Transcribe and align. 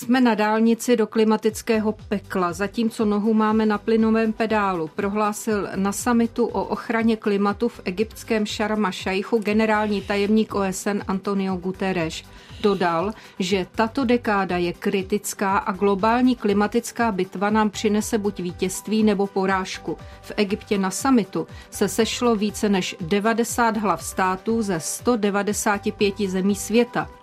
Jsme 0.00 0.20
na 0.20 0.34
dálnici 0.34 0.96
do 0.96 1.06
klimatického 1.06 1.92
pekla, 1.92 2.52
zatímco 2.52 3.04
nohu 3.04 3.34
máme 3.34 3.66
na 3.66 3.78
plynovém 3.78 4.32
pedálu, 4.32 4.88
prohlásil 4.88 5.68
na 5.76 5.92
samitu 5.92 6.46
o 6.46 6.64
ochraně 6.64 7.16
klimatu 7.16 7.68
v 7.68 7.80
egyptském 7.84 8.46
Sharma 8.46 8.90
Šajchu 8.90 9.38
generální 9.38 10.02
tajemník 10.02 10.54
OSN 10.54 11.00
Antonio 11.08 11.56
Guterres. 11.56 12.22
Dodal, 12.60 13.12
že 13.38 13.66
tato 13.74 14.04
dekáda 14.04 14.56
je 14.56 14.72
kritická 14.72 15.58
a 15.58 15.72
globální 15.72 16.36
klimatická 16.36 17.12
bitva 17.12 17.50
nám 17.50 17.70
přinese 17.70 18.18
buď 18.18 18.40
vítězství 18.40 19.02
nebo 19.02 19.26
porážku. 19.26 19.96
V 20.22 20.32
Egyptě 20.36 20.78
na 20.78 20.90
samitu 20.90 21.46
se 21.70 21.88
sešlo 21.88 22.36
více 22.36 22.68
než 22.68 22.96
90 23.00 23.76
hlav 23.76 24.04
států 24.04 24.62
ze 24.62 24.80
195 24.80 26.14
zemí 26.18 26.54
světa. 26.54 27.19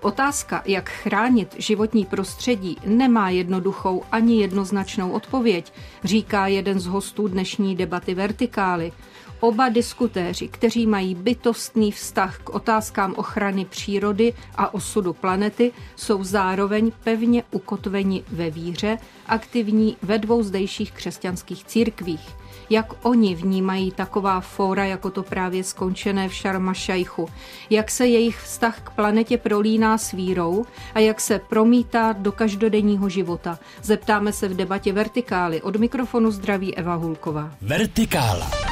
Otázka, 0.00 0.62
jak 0.66 0.88
chránit 0.88 1.54
životní 1.58 2.04
prostředí, 2.04 2.76
nemá 2.86 3.30
jednoduchou 3.30 4.02
ani 4.12 4.40
jednoznačnou 4.40 5.10
odpověď, 5.10 5.72
říká 6.04 6.46
jeden 6.46 6.80
z 6.80 6.86
hostů 6.86 7.28
dnešní 7.28 7.76
debaty 7.76 8.14
Vertikály. 8.14 8.92
Oba 9.40 9.68
diskutéři, 9.68 10.48
kteří 10.48 10.86
mají 10.86 11.14
bytostný 11.14 11.92
vztah 11.92 12.38
k 12.38 12.50
otázkám 12.50 13.14
ochrany 13.16 13.64
přírody 13.64 14.34
a 14.54 14.74
osudu 14.74 15.12
planety, 15.12 15.72
jsou 15.96 16.24
zároveň 16.24 16.92
pevně 17.04 17.42
ukotveni 17.50 18.24
ve 18.28 18.50
víře, 18.50 18.98
aktivní 19.26 19.96
ve 20.02 20.18
dvou 20.18 20.42
zdejších 20.42 20.92
křesťanských 20.92 21.64
církvích 21.64 22.34
jak 22.70 23.06
oni 23.06 23.34
vnímají 23.34 23.90
taková 23.90 24.40
fóra, 24.40 24.84
jako 24.84 25.10
to 25.10 25.22
právě 25.22 25.64
skončené 25.64 26.28
v 26.28 26.34
Sharma 26.34 26.74
Šajchu, 26.74 27.28
jak 27.70 27.90
se 27.90 28.06
jejich 28.06 28.40
vztah 28.40 28.80
k 28.80 28.90
planetě 28.90 29.38
prolíná 29.38 29.98
s 29.98 30.12
vírou 30.12 30.66
a 30.94 30.98
jak 30.98 31.20
se 31.20 31.38
promítá 31.38 32.12
do 32.12 32.32
každodenního 32.32 33.08
života. 33.08 33.58
Zeptáme 33.82 34.32
se 34.32 34.48
v 34.48 34.56
debatě 34.56 34.92
Vertikály. 34.92 35.62
Od 35.62 35.76
mikrofonu 35.76 36.30
zdraví 36.30 36.76
Eva 36.76 36.94
Hulková. 36.94 37.50
Vertikála. 37.60 38.67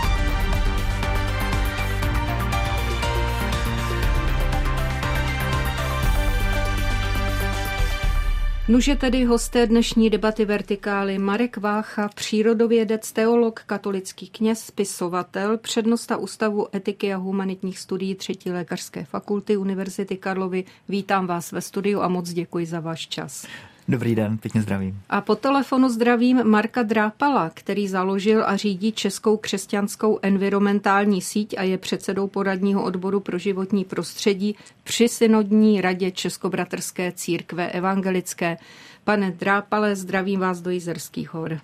Nuže 8.69 8.97
tedy 8.97 9.25
hosté 9.25 9.67
dnešní 9.67 10.11
debaty 10.11 10.45
Vertikály 10.45 11.19
Marek 11.19 11.57
Vácha, 11.57 12.09
přírodovědec, 12.09 13.13
teolog, 13.13 13.61
katolický 13.67 14.29
kněz, 14.29 14.61
spisovatel, 14.61 15.59
přednosta 15.59 16.17
Ústavu 16.17 16.77
etiky 16.77 17.15
a 17.15 17.17
humanitních 17.17 17.79
studií 17.79 18.15
třetí 18.15 18.51
lékařské 18.51 19.05
fakulty 19.05 19.57
Univerzity 19.57 20.17
Karlovy. 20.17 20.65
Vítám 20.89 21.27
vás 21.27 21.53
ve 21.53 21.61
studiu 21.61 22.01
a 22.01 22.09
moc 22.09 22.33
děkuji 22.33 22.67
za 22.67 22.81
váš 22.81 23.09
čas. 23.09 23.47
Dobrý 23.89 24.15
den, 24.15 24.39
pěkně 24.39 24.63
zdravím. 24.63 25.01
A 25.09 25.21
po 25.21 25.37
telefonu 25.37 25.89
zdravím 25.89 26.45
Marka 26.45 26.83
Drápala, 26.83 27.51
který 27.55 27.89
založil 27.89 28.45
a 28.47 28.57
řídí 28.57 28.93
Českou 28.93 29.37
křesťanskou 29.37 30.19
environmentální 30.23 31.23
síť 31.23 31.59
a 31.59 31.63
je 31.63 31.79
předsedou 31.79 32.27
poradního 32.29 32.85
odboru 32.85 33.21
pro 33.21 33.39
životní 33.39 33.85
prostředí 33.85 34.57
při 34.85 35.09
synodní 35.09 35.81
radě 35.81 36.11
Českobratrské 36.11 37.13
církve 37.13 37.71
evangelické. 37.71 38.57
Pane 39.05 39.31
Drápale, 39.31 39.97
zdravím 39.97 40.41
vás 40.41 40.61
do 40.61 40.71
Jizerských 40.71 41.35
hor. 41.35 41.59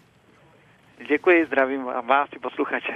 Děkuji, 1.08 1.46
zdravím 1.46 1.84
vás 1.84 2.28
i 2.36 2.38
posluchače. 2.38 2.92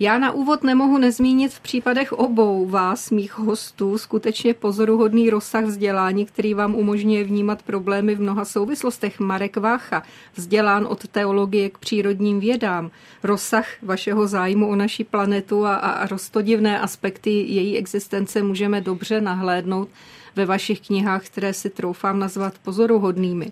Já 0.00 0.18
na 0.18 0.32
úvod 0.32 0.62
nemohu 0.62 0.98
nezmínit 0.98 1.52
v 1.52 1.60
případech 1.60 2.12
obou 2.12 2.66
vás, 2.66 3.10
mých 3.10 3.38
hostů, 3.38 3.98
skutečně 3.98 4.54
pozoruhodný 4.54 5.30
rozsah 5.30 5.64
vzdělání, 5.64 6.26
který 6.26 6.54
vám 6.54 6.74
umožňuje 6.74 7.24
vnímat 7.24 7.62
problémy 7.62 8.14
v 8.14 8.20
mnoha 8.20 8.44
souvislostech. 8.44 9.20
Marek 9.20 9.56
Vácha, 9.56 10.02
vzdělán 10.34 10.86
od 10.86 11.08
teologie 11.08 11.70
k 11.70 11.78
přírodním 11.78 12.40
vědám. 12.40 12.90
Rozsah 13.22 13.66
vašeho 13.82 14.26
zájmu 14.26 14.68
o 14.68 14.76
naši 14.76 15.04
planetu 15.04 15.66
a, 15.66 15.74
a 15.74 16.06
rostodivné 16.06 16.80
aspekty 16.80 17.30
její 17.30 17.76
existence 17.76 18.42
můžeme 18.42 18.80
dobře 18.80 19.20
nahlédnout 19.20 19.88
ve 20.36 20.46
vašich 20.46 20.80
knihách, 20.80 21.26
které 21.26 21.52
si 21.52 21.70
troufám 21.70 22.18
nazvat 22.18 22.58
pozoruhodnými. 22.58 23.50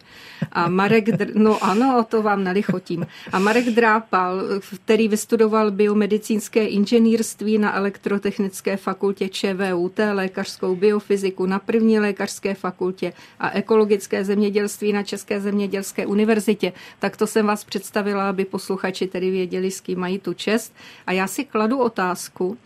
A 0.53 0.69
Marek, 0.69 1.09
Dr- 1.09 1.33
no 1.35 1.65
ano, 1.65 2.07
to 2.09 2.23
vám 2.23 2.45
nelichotím. 2.45 3.07
A 3.33 3.39
Marek 3.39 3.65
Drápal, 3.65 4.43
který 4.85 5.09
vystudoval 5.09 5.71
biomedicínské 5.71 6.67
inženýrství 6.67 7.59
na 7.59 7.77
elektrotechnické 7.77 8.77
fakultě 8.77 9.29
ČVUT, 9.29 10.01
lékařskou 10.13 10.77
biofyziku 10.77 11.47
na 11.47 11.59
první 11.59 11.99
lékařské 11.99 12.55
fakultě 12.55 13.13
a 13.41 13.51
ekologické 13.51 14.25
zemědělství 14.25 14.93
na 14.93 15.03
České 15.03 15.41
zemědělské 15.41 16.07
univerzitě, 16.07 16.73
tak 16.99 17.17
to 17.17 17.27
jsem 17.27 17.47
vás 17.47 17.65
představila, 17.65 18.29
aby 18.29 18.45
posluchači 18.45 19.07
tedy 19.07 19.31
věděli, 19.31 19.71
s 19.71 19.81
kým 19.81 19.99
mají 19.99 20.19
tu 20.19 20.33
čest. 20.35 20.75
A 21.07 21.13
já 21.13 21.27
si 21.27 21.45
kladu 21.45 21.79
otázku, 21.79 22.59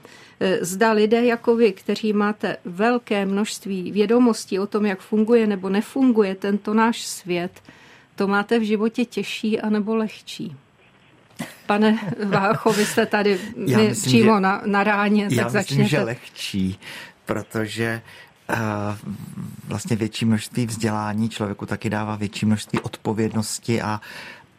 zda 0.60 0.92
lidé 0.92 1.24
jako 1.24 1.56
vy, 1.56 1.72
kteří 1.72 2.12
máte 2.12 2.56
velké 2.64 3.26
množství 3.26 3.92
vědomostí 3.92 4.58
o 4.58 4.66
tom, 4.66 4.86
jak 4.86 5.00
funguje 5.00 5.46
nebo 5.46 5.68
nefunguje 5.68 6.34
tento 6.34 6.74
náš 6.74 7.06
svět, 7.06 7.62
to 8.16 8.26
máte 8.28 8.58
v 8.58 8.62
životě 8.62 9.04
těžší 9.04 9.60
anebo 9.60 9.96
lehčí? 9.96 10.56
Pane 11.66 11.98
Vácho, 12.24 12.72
vy 12.72 12.86
jste 12.86 13.06
tady 13.06 13.40
já 13.66 13.78
myslím, 13.78 14.10
přímo 14.10 14.34
že, 14.34 14.40
na, 14.40 14.62
na 14.66 14.84
ráně, 14.84 15.28
tak 15.28 15.38
já 15.38 15.48
začněte. 15.48 15.82
myslím, 15.82 15.88
že 15.88 16.00
lehčí, 16.00 16.78
protože 17.26 18.02
uh, 18.50 18.56
vlastně 19.68 19.96
větší 19.96 20.24
množství 20.24 20.66
vzdělání 20.66 21.28
člověku 21.28 21.66
taky 21.66 21.90
dává 21.90 22.16
větší 22.16 22.46
množství 22.46 22.80
odpovědnosti 22.80 23.82
a 23.82 24.00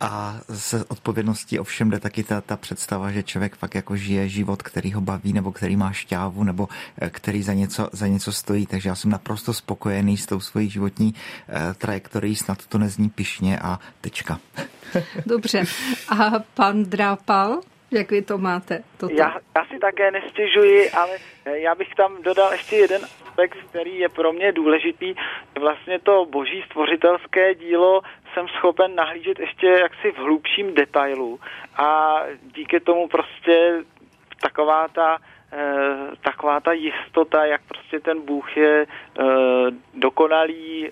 a 0.01 0.41
se 0.53 0.85
odpovědností 0.85 1.59
ovšem 1.59 1.89
jde 1.89 1.99
taky 1.99 2.23
ta, 2.23 2.41
ta 2.41 2.57
představa, 2.57 3.11
že 3.11 3.23
člověk 3.23 3.55
fakt 3.55 3.75
jako 3.75 3.95
žije 3.95 4.29
život, 4.29 4.63
který 4.63 4.93
ho 4.93 5.01
baví, 5.01 5.33
nebo 5.33 5.51
který 5.51 5.75
má 5.75 5.91
šťávu, 5.91 6.43
nebo 6.43 6.69
eh, 7.01 7.09
který 7.09 7.43
za 7.43 7.53
něco, 7.53 7.89
za 7.91 8.07
něco 8.07 8.31
stojí. 8.31 8.65
Takže 8.65 8.89
já 8.89 8.95
jsem 8.95 9.11
naprosto 9.11 9.53
spokojený 9.53 10.17
s 10.17 10.25
tou 10.25 10.39
svojí 10.39 10.69
životní 10.69 11.13
eh, 11.49 11.73
trajektorií, 11.73 12.35
snad 12.35 12.65
to 12.65 12.77
nezní 12.77 13.09
pišně 13.09 13.59
a 13.59 13.79
tečka. 14.01 14.39
Dobře. 15.25 15.63
A 16.09 16.31
pan 16.53 16.83
Drápal? 16.83 17.61
Jak 17.97 18.11
vy 18.11 18.21
to 18.21 18.37
máte? 18.37 18.83
Toto? 18.97 19.13
Já, 19.13 19.37
já 19.55 19.65
si 19.65 19.79
také 19.79 20.11
nestěžuji, 20.11 20.91
ale 20.91 21.17
eh, 21.45 21.59
já 21.59 21.75
bych 21.75 21.95
tam 21.95 22.21
dodal 22.21 22.51
ještě 22.51 22.75
jeden 22.75 23.01
aspekt, 23.03 23.57
který 23.69 23.99
je 23.99 24.09
pro 24.09 24.33
mě 24.33 24.51
důležitý. 24.51 25.15
Vlastně 25.59 25.99
to 25.99 26.25
boží 26.25 26.63
stvořitelské 26.65 27.55
dílo 27.55 28.01
jsem 28.33 28.47
schopen 28.47 28.95
nahlížet 28.95 29.39
ještě 29.39 29.67
jaksi 29.67 30.11
v 30.11 30.17
hlubším 30.17 30.73
detailu 30.73 31.39
a 31.77 32.19
díky 32.55 32.79
tomu 32.79 33.07
prostě 33.07 33.83
taková 34.41 34.87
ta 34.87 35.17
eh, 35.53 36.15
taková 36.21 36.59
ta 36.59 36.71
jistota, 36.71 37.45
jak 37.45 37.61
prostě 37.67 37.99
ten 37.99 38.21
Bůh 38.21 38.57
je 38.57 38.85
eh, 38.85 39.23
dokonalý 39.93 40.89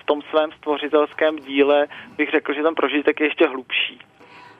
v 0.00 0.04
tom 0.04 0.22
svém 0.22 0.52
stvořitelském 0.52 1.36
díle, 1.36 1.86
bych 2.16 2.30
řekl, 2.30 2.54
že 2.54 2.62
ten 2.62 2.74
prožitek 2.74 3.20
je 3.20 3.26
ještě 3.26 3.46
hlubší. 3.46 3.98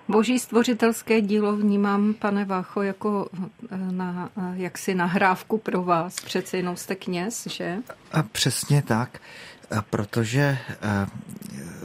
Boží 0.08 0.38
stvořitelské 0.38 1.20
dílo 1.20 1.56
vnímám, 1.56 2.14
pane 2.14 2.44
Vácho, 2.44 2.82
jako 2.82 3.28
eh, 3.70 3.76
na, 3.90 4.30
jaksi 4.52 4.94
nahrávku 4.94 5.58
pro 5.58 5.82
vás. 5.82 6.14
Přece 6.14 6.56
jenom 6.56 6.76
jste 6.76 6.94
kněz, 6.94 7.46
že? 7.46 7.78
A 8.12 8.22
přesně 8.22 8.82
tak, 8.82 9.20
protože 9.90 10.58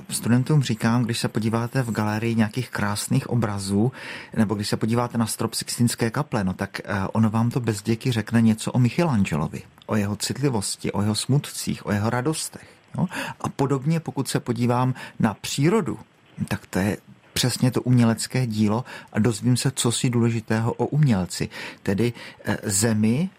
studentům 0.10 0.64
říkám, 0.64 1.04
když 1.04 1.20
se 1.20 1.28
podíváte 1.28 1.82
v 1.82 1.92
galerii 1.92 2.36
nějakých 2.36 2.70
krásných 2.70 3.30
obrazů, 3.30 3.92
nebo 4.38 4.56
když 4.56 4.70
se 4.70 4.78
podíváte 4.78 5.18
na 5.18 5.26
strop 5.26 5.54
Sixtinské 5.54 6.10
kaple, 6.10 6.44
no 6.44 6.54
tak 6.54 6.80
eh, 6.80 7.08
ono 7.14 7.30
vám 7.30 7.50
to 7.50 7.60
bez 7.60 7.82
děky 7.82 8.12
řekne 8.12 8.42
něco 8.42 8.72
o 8.72 8.80
Michelangelovi, 8.80 9.62
o 9.86 9.96
jeho 9.96 10.16
citlivosti, 10.16 10.92
o 10.92 11.02
jeho 11.02 11.16
smutcích, 11.16 11.86
o 11.86 11.92
jeho 11.92 12.10
radostech. 12.10 12.68
No? 12.98 13.08
A 13.42 13.50
podobně, 13.50 14.00
pokud 14.00 14.28
se 14.28 14.40
podívám 14.40 14.94
na 15.20 15.34
přírodu, 15.34 16.00
tak 16.48 16.66
to 16.66 16.80
je 16.80 16.98
přesně 17.38 17.72
to 17.72 17.82
umělecké 17.82 18.48
dílo 18.48 18.86
a 19.14 19.20
dozvím 19.20 19.58
se, 19.58 19.72
co 19.72 19.92
si 19.92 20.10
důležitého 20.10 20.74
o 20.74 20.86
umělci. 20.86 21.50
Tedy 21.84 22.14
eh, 22.46 22.58
zemi 22.64 23.30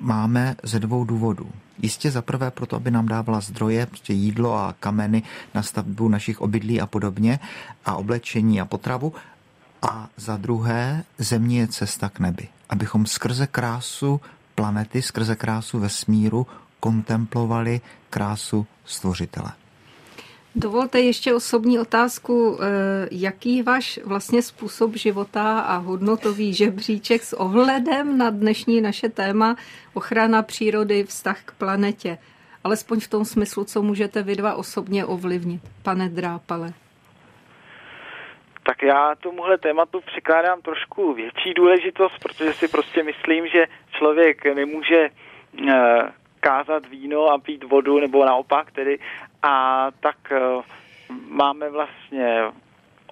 máme 0.00 0.56
ze 0.62 0.80
dvou 0.80 1.04
důvodů. 1.04 1.50
Jistě 1.82 2.10
za 2.10 2.22
prvé 2.22 2.50
proto, 2.50 2.76
aby 2.76 2.90
nám 2.90 3.08
dávala 3.08 3.40
zdroje, 3.40 3.86
prostě 3.86 4.12
jídlo 4.12 4.54
a 4.54 4.74
kameny 4.80 5.22
na 5.54 5.62
stavbu 5.62 6.08
našich 6.08 6.40
obydlí 6.40 6.80
a 6.80 6.86
podobně 6.86 7.38
a 7.84 7.96
oblečení 7.96 8.60
a 8.60 8.64
potravu. 8.64 9.12
A 9.82 10.08
za 10.16 10.36
druhé, 10.36 11.04
země 11.18 11.60
je 11.60 11.68
cesta 11.68 12.08
k 12.08 12.20
nebi. 12.20 12.48
Abychom 12.68 13.06
skrze 13.06 13.46
krásu 13.46 14.20
planety, 14.54 15.02
skrze 15.02 15.36
krásu 15.36 15.78
vesmíru 15.78 16.46
kontemplovali 16.80 17.80
krásu 18.10 18.66
stvořitele. 18.84 19.52
Dovolte 20.58 21.00
ještě 21.00 21.34
osobní 21.34 21.78
otázku. 21.78 22.58
Eh, 22.60 23.08
jaký 23.10 23.62
váš 23.62 24.00
vlastně 24.04 24.42
způsob 24.42 24.96
života 24.96 25.60
a 25.60 25.76
hodnotový 25.76 26.54
žebříček 26.54 27.22
s 27.22 27.32
ohledem 27.32 28.18
na 28.18 28.30
dnešní 28.30 28.80
naše 28.80 29.08
téma 29.08 29.56
ochrana 29.94 30.42
přírody, 30.42 31.04
vztah 31.04 31.42
k 31.44 31.52
planetě? 31.52 32.18
alespoň 32.64 33.00
v 33.00 33.08
tom 33.08 33.24
smyslu, 33.24 33.64
co 33.64 33.82
můžete 33.82 34.22
vy 34.22 34.36
dva 34.36 34.54
osobně 34.54 35.04
ovlivnit, 35.04 35.62
pane 35.82 36.08
Drápale? 36.08 36.72
Tak 38.62 38.82
já 38.82 39.14
tomuhle 39.14 39.58
tématu 39.58 40.00
přikládám 40.00 40.62
trošku 40.62 41.14
větší 41.14 41.54
důležitost, 41.54 42.18
protože 42.22 42.52
si 42.52 42.68
prostě 42.68 43.02
myslím, 43.02 43.46
že 43.48 43.66
člověk 43.90 44.44
nemůže 44.54 45.10
uh, 45.10 45.70
kázat 46.40 46.86
víno 46.88 47.26
a 47.26 47.38
pít 47.38 47.64
vodu, 47.64 48.00
nebo 48.00 48.24
naopak 48.24 48.70
tedy. 48.70 48.98
A 49.48 49.86
tak 50.00 50.16
uh, 50.30 50.62
máme 51.28 51.70
vlastně 51.70 52.42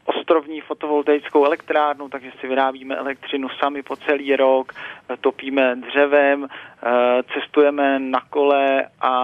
ostrovní 0.05 0.61
fotovoltaickou 0.61 1.44
elektrárnu, 1.44 2.09
takže 2.09 2.33
si 2.41 2.49
vyrábíme 2.49 2.97
elektřinu 2.97 3.49
sami 3.49 3.83
po 3.83 3.97
celý 3.97 4.37
rok, 4.37 4.73
topíme 5.21 5.77
dřevem, 5.77 6.49
Eh, 6.83 7.23
cestujeme 7.35 7.99
na 7.99 8.21
kole 8.31 8.87
a 9.00 9.15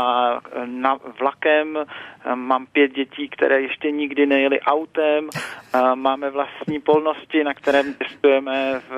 eh, 0.53 0.67
na 0.67 0.99
vlakem. 1.21 1.77
Eh, 1.77 2.35
mám 2.35 2.67
pět 2.67 2.93
dětí, 2.93 3.29
které 3.29 3.61
ještě 3.61 3.91
nikdy 3.91 4.27
nejeli 4.27 4.61
autem. 4.61 5.29
Máme 5.95 6.31
vlastní 6.31 6.81
polnosti, 6.81 7.45
na 7.45 7.55
kterém 7.55 7.95
testujeme 7.95 8.81
v 8.89 8.95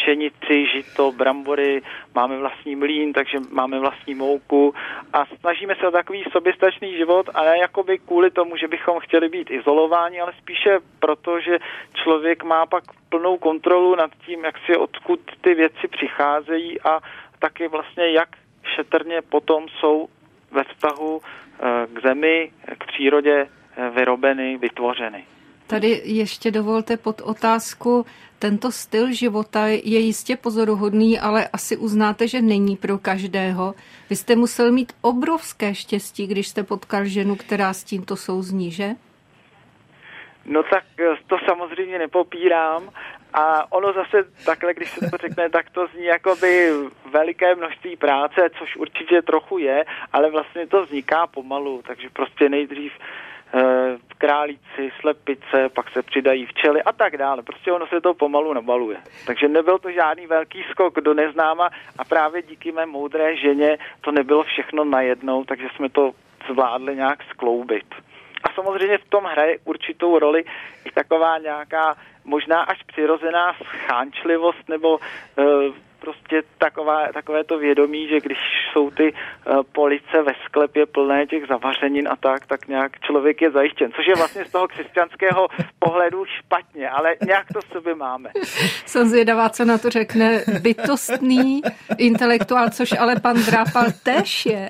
pšenici, 0.00 0.66
žito, 0.66 1.12
brambory. 1.12 1.82
Máme 2.14 2.38
vlastní 2.38 2.76
mlín, 2.76 3.12
takže 3.12 3.38
máme 3.50 3.78
vlastní 3.78 4.14
mouku 4.14 4.74
a 5.12 5.26
snažíme 5.40 5.74
se 5.74 5.88
o 5.88 5.90
takový 5.90 6.24
soběstačný 6.32 6.96
život 6.96 7.30
a 7.34 7.44
ne 7.44 7.58
jakoby 7.58 7.98
kvůli 7.98 8.30
tomu, 8.30 8.56
že 8.56 8.68
bychom 8.68 9.00
chtěli 9.00 9.28
být 9.28 9.50
izolováni, 9.50 10.20
ale 10.20 10.32
spíše 10.38 10.78
proto, 11.00 11.40
že 11.40 11.58
člověk 11.94 12.44
má 12.44 12.66
pak 12.66 12.84
plnou 13.08 13.38
kontrolu 13.38 13.94
nad 13.94 14.10
tím, 14.26 14.44
jak 14.44 14.54
si 14.66 14.76
odkud 14.76 15.20
ty 15.40 15.54
věci 15.54 15.88
přicházejí 15.88 16.80
a 16.80 17.00
taky 17.38 17.68
vlastně, 17.68 18.10
jak 18.10 18.28
šetrně 18.76 19.22
potom 19.22 19.68
jsou 19.68 20.08
ve 20.50 20.64
vztahu 20.64 21.20
eh, 21.22 21.86
k 21.92 22.02
zemi, 22.02 22.52
k 22.78 22.86
přírodě 22.86 23.46
eh, 23.46 23.90
vyrobeny, 23.90 24.58
vytvořeny. 24.58 25.24
Tady 25.66 26.00
ještě 26.04 26.50
dovolte 26.50 26.96
pod 26.96 27.20
otázku, 27.20 28.06
tento 28.40 28.72
styl 28.72 29.12
života 29.12 29.66
je 29.66 29.98
jistě 29.98 30.36
pozoruhodný, 30.36 31.20
ale 31.20 31.48
asi 31.52 31.76
uznáte, 31.76 32.28
že 32.28 32.42
není 32.42 32.76
pro 32.76 32.98
každého. 32.98 33.74
Vy 34.10 34.16
jste 34.16 34.36
musel 34.36 34.72
mít 34.72 34.92
obrovské 35.00 35.74
štěstí, 35.74 36.26
když 36.26 36.48
jste 36.48 36.62
potkal 36.62 37.04
ženu, 37.04 37.36
která 37.36 37.72
s 37.72 37.84
tímto 37.84 38.16
souzní, 38.16 38.70
že? 38.70 38.90
No 40.44 40.62
tak 40.62 40.84
eh, 41.00 41.16
to 41.26 41.36
samozřejmě 41.46 41.98
nepopírám 41.98 42.90
a 43.32 43.72
ono 43.72 43.92
zase 43.92 44.24
takhle, 44.44 44.74
když 44.74 44.90
se 44.90 45.10
to 45.10 45.16
řekne, 45.16 45.50
tak 45.50 45.70
to 45.70 45.86
zní 45.86 46.04
jakoby 46.04 46.70
veliké 47.12 47.54
množství 47.54 47.96
práce, 47.96 48.50
což 48.58 48.76
určitě 48.76 49.22
trochu 49.22 49.58
je, 49.58 49.84
ale 50.12 50.30
vlastně 50.30 50.66
to 50.66 50.84
vzniká 50.84 51.26
pomalu, 51.26 51.82
takže 51.86 52.08
prostě 52.12 52.48
nejdřív 52.48 52.92
e, 52.92 53.29
králíci, 54.20 54.92
slepice, 55.00 55.68
pak 55.74 55.90
se 55.90 56.02
přidají 56.02 56.46
včely 56.46 56.82
a 56.82 56.92
tak 56.92 57.16
dále. 57.16 57.42
Prostě 57.42 57.72
ono 57.72 57.86
se 57.86 58.00
to 58.00 58.14
pomalu 58.14 58.52
nabaluje. 58.52 58.98
Takže 59.26 59.48
nebyl 59.48 59.78
to 59.78 59.90
žádný 59.90 60.26
velký 60.26 60.64
skok 60.70 61.00
do 61.00 61.14
neznáma 61.14 61.68
a 61.98 62.04
právě 62.04 62.42
díky 62.42 62.72
mé 62.72 62.86
moudré 62.86 63.36
ženě 63.36 63.78
to 64.00 64.12
nebylo 64.12 64.42
všechno 64.42 64.84
najednou, 64.84 65.44
takže 65.44 65.68
jsme 65.76 65.88
to 65.88 66.12
zvládli 66.50 66.96
nějak 66.96 67.18
skloubit. 67.30 67.88
A 68.44 68.52
samozřejmě 68.54 68.98
v 68.98 69.08
tom 69.08 69.24
hraje 69.24 69.58
určitou 69.64 70.18
roli 70.18 70.44
i 70.84 70.90
taková 70.94 71.38
nějaká 71.38 71.96
možná 72.24 72.62
až 72.62 72.78
přirozená 72.82 73.52
schánčlivost 73.52 74.68
nebo 74.68 74.88
uh, 74.98 75.74
prostě 76.00 76.42
taková, 76.58 77.12
takové 77.14 77.44
to 77.44 77.58
vědomí, 77.58 78.08
že 78.08 78.20
když 78.20 78.38
jsou 78.72 78.90
ty 78.90 79.12
uh, 79.12 79.62
police 79.72 80.22
ve 80.22 80.32
sklepě 80.46 80.86
plné 80.86 81.26
těch 81.26 81.46
zavařenin 81.48 82.08
a 82.08 82.16
tak, 82.16 82.46
tak 82.46 82.68
nějak 82.68 83.00
člověk 83.00 83.42
je 83.42 83.50
zajištěn, 83.50 83.92
což 83.96 84.06
je 84.06 84.14
vlastně 84.14 84.44
z 84.44 84.52
toho 84.52 84.68
křesťanského 84.68 85.48
pohledu 85.78 86.24
špatně, 86.24 86.90
ale 86.90 87.14
nějak 87.26 87.46
to 87.52 87.60
v 87.60 87.72
sobě 87.72 87.94
máme. 87.94 88.30
Jsem 88.86 89.08
zvědavá, 89.08 89.48
co 89.48 89.64
na 89.64 89.78
to 89.78 89.90
řekne 89.90 90.44
bytostný 90.62 91.62
intelektuál, 91.98 92.70
což 92.70 92.92
ale 92.98 93.20
pan 93.20 93.36
Drápal 93.36 93.84
tež 94.02 94.46
je, 94.46 94.68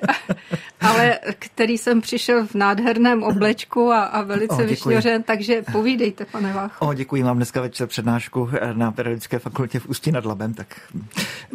ale 0.81 1.19
který 1.39 1.77
jsem 1.77 2.01
přišel 2.01 2.47
v 2.47 2.55
nádherném 2.55 3.23
oblečku 3.23 3.91
a, 3.91 4.03
a 4.03 4.21
velice 4.21 4.65
vyšňořen, 4.65 5.23
takže 5.23 5.63
povídejte, 5.71 6.25
pane 6.25 6.53
Vácho. 6.53 6.85
O, 6.85 6.93
děkuji, 6.93 7.23
mám 7.23 7.35
dneska 7.35 7.61
večer 7.61 7.87
přednášku 7.87 8.49
na 8.73 8.91
Pedagogické 8.91 9.39
fakultě 9.39 9.79
v 9.79 9.89
Ústí 9.89 10.11
nad 10.11 10.25
Labem, 10.25 10.53
tak 10.53 10.67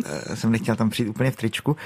Eh, 0.05 0.37
jsem 0.37 0.53
nechtěl 0.53 0.77
tam 0.77 0.91
přijít 0.91 1.09
úplně 1.09 1.31
v 1.31 1.37
tričku. 1.37 1.77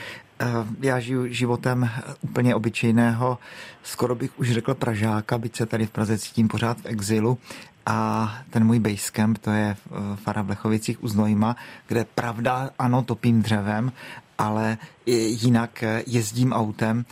Eh, 0.40 0.46
já 0.80 1.00
žiju 1.00 1.26
životem 1.26 1.90
úplně 2.20 2.54
obyčejného, 2.54 3.38
skoro 3.82 4.14
bych 4.14 4.38
už 4.38 4.50
řekl 4.50 4.74
Pražáka, 4.74 5.38
byť 5.38 5.56
se 5.56 5.66
tady 5.66 5.86
v 5.86 5.90
Praze 5.90 6.18
cítím 6.18 6.48
pořád 6.48 6.80
v 6.80 6.86
exilu. 6.86 7.38
A 7.86 8.38
ten 8.50 8.64
můj 8.64 8.78
basecamp, 8.78 9.38
to 9.38 9.50
je 9.50 9.76
Fara 10.14 10.42
v 10.42 10.48
Lechovicích 10.48 11.04
u 11.04 11.08
Znojma, 11.08 11.56
kde 11.88 12.04
pravda, 12.04 12.70
ano, 12.78 13.02
topím 13.02 13.42
dřevem, 13.42 13.92
ale 14.38 14.78
jinak 15.06 15.84
jezdím 16.06 16.52
autem. 16.52 17.04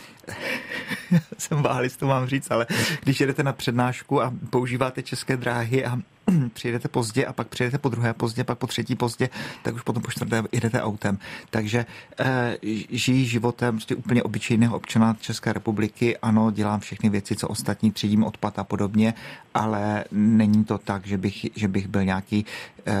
Jsem 1.37 1.61
váhal, 1.61 1.83
to 1.99 2.07
mám 2.07 2.27
říct, 2.27 2.51
ale 2.51 2.67
když 3.03 3.19
jedete 3.19 3.43
na 3.43 3.53
přednášku 3.53 4.21
a 4.21 4.33
používáte 4.49 5.03
české 5.03 5.37
dráhy 5.37 5.85
a 5.85 5.99
přijedete 6.53 6.87
pozdě 6.87 7.25
a 7.25 7.33
pak 7.33 7.47
přijedete 7.47 7.77
po 7.77 7.89
druhé 7.89 8.13
pozdě, 8.13 8.43
pak 8.43 8.57
po 8.57 8.67
třetí 8.67 8.95
pozdě, 8.95 9.29
tak 9.63 9.75
už 9.75 9.81
potom 9.81 10.03
po 10.03 10.11
čtvrté 10.11 10.43
jedete 10.51 10.81
autem. 10.81 11.17
Takže 11.49 11.85
e, 12.19 12.57
žijí 12.89 13.25
životem 13.25 13.75
prostě 13.75 13.95
úplně 13.95 14.23
obyčejného 14.23 14.75
občana 14.75 15.17
České 15.21 15.53
republiky. 15.53 16.17
Ano, 16.17 16.51
dělám 16.51 16.79
všechny 16.79 17.09
věci, 17.09 17.35
co 17.35 17.47
ostatní, 17.47 17.91
třídím 17.91 18.23
odpad 18.23 18.59
a 18.59 18.63
podobně, 18.63 19.13
ale 19.53 20.05
není 20.11 20.65
to 20.65 20.77
tak, 20.77 21.07
že 21.07 21.17
bych, 21.17 21.45
že 21.55 21.67
bych 21.67 21.87
byl 21.87 22.03
nějaký 22.03 22.45
e, 22.85 22.95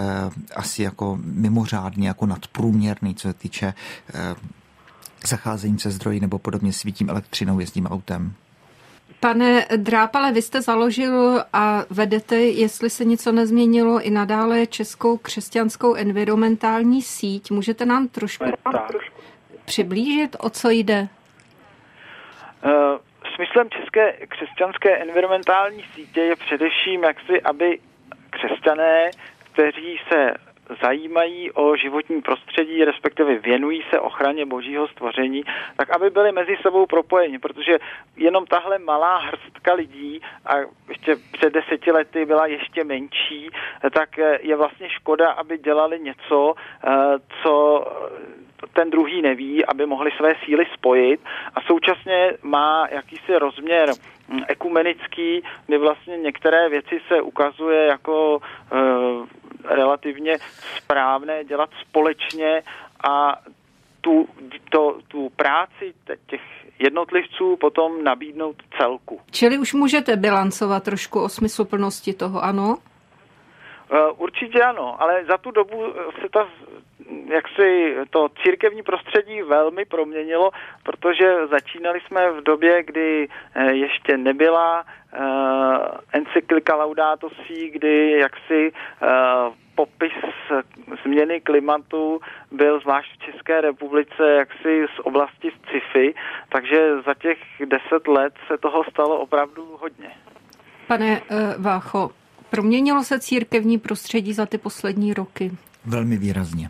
asi 0.55 0.83
jako 0.83 1.19
mimořádně 1.23 2.07
jako 2.07 2.25
nadprůměrný, 2.25 3.15
co 3.15 3.27
se 3.27 3.33
týče 3.33 3.73
e, 4.13 4.35
zacházení 5.27 5.79
se 5.79 5.91
zdroji 5.91 6.19
nebo 6.19 6.39
podobně 6.39 6.73
svítím 6.73 7.09
elektřinou, 7.09 7.59
jezdím 7.59 7.87
autem. 7.87 8.33
Pane 9.19 9.65
Drápale, 9.77 10.31
vy 10.31 10.41
jste 10.41 10.61
založil 10.61 11.43
a 11.53 11.83
vedete, 11.89 12.35
jestli 12.35 12.89
se 12.89 13.05
něco 13.05 13.31
nezměnilo, 13.31 14.01
i 14.01 14.09
nadále 14.09 14.67
Českou 14.67 15.17
křesťanskou 15.17 15.95
environmentální 15.95 17.01
síť. 17.01 17.51
Můžete 17.51 17.85
nám 17.85 18.07
trošku 18.07 18.45
přiblížit, 19.65 20.35
o 20.39 20.49
co 20.49 20.69
jde? 20.69 21.07
Uh, 22.65 22.71
smyslem 23.35 23.69
České 23.69 24.11
křesťanské 24.11 24.97
environmentální 24.97 25.83
sítě 25.95 26.21
je 26.21 26.35
především, 26.35 27.03
jaksi, 27.03 27.41
aby 27.41 27.79
křesťané, 28.29 29.11
kteří 29.53 29.99
se 30.09 30.33
zajímají 30.83 31.51
o 31.51 31.75
životní 31.75 32.21
prostředí, 32.21 32.85
respektive 32.85 33.39
věnují 33.39 33.83
se 33.89 33.99
ochraně 33.99 34.45
božího 34.45 34.87
stvoření, 34.87 35.43
tak 35.77 35.89
aby 35.89 36.09
byli 36.09 36.31
mezi 36.31 36.57
sebou 36.61 36.85
propojeni, 36.85 37.39
protože 37.39 37.79
jenom 38.17 38.45
tahle 38.45 38.79
malá 38.79 39.17
hrstka 39.17 39.73
lidí, 39.73 40.21
a 40.45 40.55
ještě 40.89 41.15
před 41.31 41.53
deseti 41.53 41.91
lety 41.91 42.25
byla 42.25 42.47
ještě 42.47 42.83
menší, 42.83 43.49
tak 43.93 44.17
je 44.41 44.55
vlastně 44.55 44.89
škoda, 44.89 45.31
aby 45.31 45.57
dělali 45.57 45.99
něco, 45.99 46.53
eh, 46.83 46.89
co 47.43 47.85
ten 48.73 48.89
druhý 48.89 49.21
neví, 49.21 49.65
aby 49.65 49.85
mohli 49.85 50.11
své 50.17 50.33
síly 50.45 50.65
spojit 50.73 51.19
a 51.55 51.61
současně 51.61 52.33
má 52.43 52.87
jakýsi 52.91 53.37
rozměr 53.37 53.89
hm, 54.29 54.41
ekumenický, 54.47 55.43
kdy 55.67 55.77
vlastně 55.77 56.17
některé 56.17 56.69
věci 56.69 57.01
se 57.07 57.21
ukazuje 57.21 57.85
jako 57.85 58.39
e, 58.71 59.75
relativně 59.75 60.37
správné 60.77 61.43
dělat 61.43 61.69
společně 61.81 62.63
a 63.09 63.39
tu, 64.01 64.27
to, 64.71 64.99
tu 65.07 65.29
práci 65.35 65.93
těch 66.27 66.41
jednotlivců 66.79 67.55
potom 67.55 68.03
nabídnout 68.03 68.55
celku. 68.77 69.19
Čili 69.31 69.57
už 69.57 69.73
můžete 69.73 70.15
bilancovat 70.15 70.83
trošku 70.83 71.21
o 71.21 71.29
smysluplnosti 71.29 72.13
toho, 72.13 72.43
ano? 72.43 72.77
E, 73.91 74.11
určitě 74.11 74.63
ano, 74.63 75.01
ale 75.01 75.25
za 75.25 75.37
tu 75.37 75.51
dobu 75.51 75.93
se 76.21 76.29
ta 76.29 76.47
jak 77.33 77.47
si 77.47 77.95
to 78.09 78.29
církevní 78.43 78.83
prostředí 78.83 79.41
velmi 79.41 79.85
proměnilo, 79.85 80.51
protože 80.83 81.47
začínali 81.47 81.99
jsme 81.99 82.31
v 82.31 82.43
době, 82.43 82.83
kdy 82.83 83.27
e, 83.55 83.73
ještě 83.73 84.17
nebyla 84.17 84.85
encyklika 86.13 86.75
Laudato 86.75 87.29
Si, 87.29 87.69
kdy 87.69 88.11
jaksi 88.11 88.71
popis 89.75 90.13
změny 91.03 91.41
klimatu 91.41 92.19
byl 92.51 92.79
zvlášť 92.79 93.11
v 93.13 93.31
České 93.31 93.61
republice 93.61 94.23
jaksi 94.37 94.85
z 94.95 94.99
oblasti 94.99 95.51
sci-fi, 95.51 96.15
takže 96.49 97.01
za 97.01 97.13
těch 97.13 97.37
deset 97.65 98.07
let 98.07 98.33
se 98.47 98.57
toho 98.57 98.83
stalo 98.83 99.19
opravdu 99.19 99.77
hodně. 99.81 100.11
Pane 100.87 101.21
Vácho, 101.57 102.11
proměnilo 102.49 103.03
se 103.03 103.19
církevní 103.19 103.77
prostředí 103.77 104.33
za 104.33 104.45
ty 104.45 104.57
poslední 104.57 105.13
roky? 105.13 105.51
Velmi 105.85 106.17
výrazně. 106.17 106.69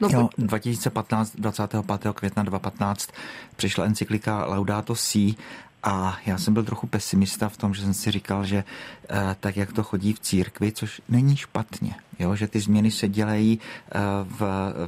No, 0.00 0.08
jo, 0.12 0.28
2015, 0.38 1.36
25. 1.36 2.12
května 2.14 2.42
2015 2.42 3.10
přišla 3.56 3.84
encyklika 3.84 4.44
Laudato 4.46 4.94
Si 4.94 5.34
a 5.86 6.18
já 6.26 6.38
jsem 6.38 6.54
byl 6.54 6.64
trochu 6.64 6.86
pesimista 6.86 7.48
v 7.48 7.56
tom, 7.56 7.74
že 7.74 7.82
jsem 7.82 7.94
si 7.94 8.10
říkal, 8.10 8.44
že 8.44 8.64
eh, 9.10 9.36
tak, 9.40 9.56
jak 9.56 9.72
to 9.72 9.82
chodí 9.82 10.12
v 10.12 10.20
církvi, 10.20 10.72
což 10.72 11.00
není 11.08 11.36
špatně, 11.36 11.94
jo, 12.18 12.36
že 12.36 12.48
ty 12.48 12.60
změny 12.60 12.90
se 12.90 13.08
dělají 13.08 13.58
eh, 13.60 13.98
v, 14.24 14.40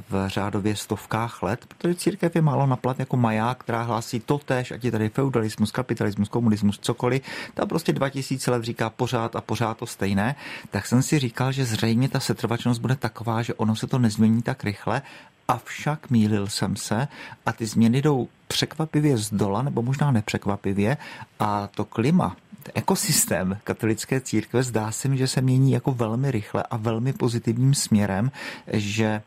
v 0.09 0.27
řádově 0.27 0.75
stovkách 0.75 1.43
let, 1.43 1.65
protože 1.65 1.95
církev 1.95 2.35
je 2.35 2.41
málo 2.41 2.67
naplat 2.67 2.99
jako 2.99 3.17
maják, 3.17 3.59
která 3.59 3.81
hlásí 3.81 4.19
to 4.19 4.37
tež, 4.37 4.71
ať 4.71 4.83
je 4.83 4.91
tady 4.91 5.09
feudalismus, 5.09 5.71
kapitalismus, 5.71 6.29
komunismus, 6.29 6.79
cokoliv, 6.79 7.21
ta 7.53 7.65
prostě 7.65 7.93
2000 7.93 8.51
let 8.51 8.63
říká 8.63 8.89
pořád 8.89 9.35
a 9.35 9.41
pořád 9.41 9.77
to 9.77 9.85
stejné, 9.85 10.35
tak 10.69 10.87
jsem 10.87 11.01
si 11.01 11.19
říkal, 11.19 11.51
že 11.51 11.65
zřejmě 11.65 12.09
ta 12.09 12.19
setrvačnost 12.19 12.81
bude 12.81 12.95
taková, 12.95 13.41
že 13.41 13.53
ono 13.53 13.75
se 13.75 13.87
to 13.87 13.99
nezmění 13.99 14.41
tak 14.41 14.63
rychle 14.63 15.01
Avšak 15.49 16.09
mýlil 16.09 16.47
jsem 16.47 16.75
se 16.75 17.07
a 17.45 17.51
ty 17.51 17.65
změny 17.65 18.01
jdou 18.01 18.27
překvapivě 18.47 19.17
z 19.17 19.33
dola, 19.33 19.61
nebo 19.61 19.81
možná 19.81 20.11
nepřekvapivě, 20.11 20.97
a 21.39 21.67
to 21.67 21.85
klima 21.85 22.35
ekosystém 22.73 23.57
katolické 23.63 24.21
církve 24.21 24.63
zdá 24.63 24.91
se 24.91 25.07
mi, 25.07 25.17
že 25.17 25.27
se 25.27 25.41
mění 25.41 25.71
jako 25.71 25.91
velmi 25.91 26.31
rychle 26.31 26.63
a 26.63 26.77
velmi 26.77 27.13
pozitivním 27.13 27.73
směrem, 27.73 28.31
že 28.73 29.21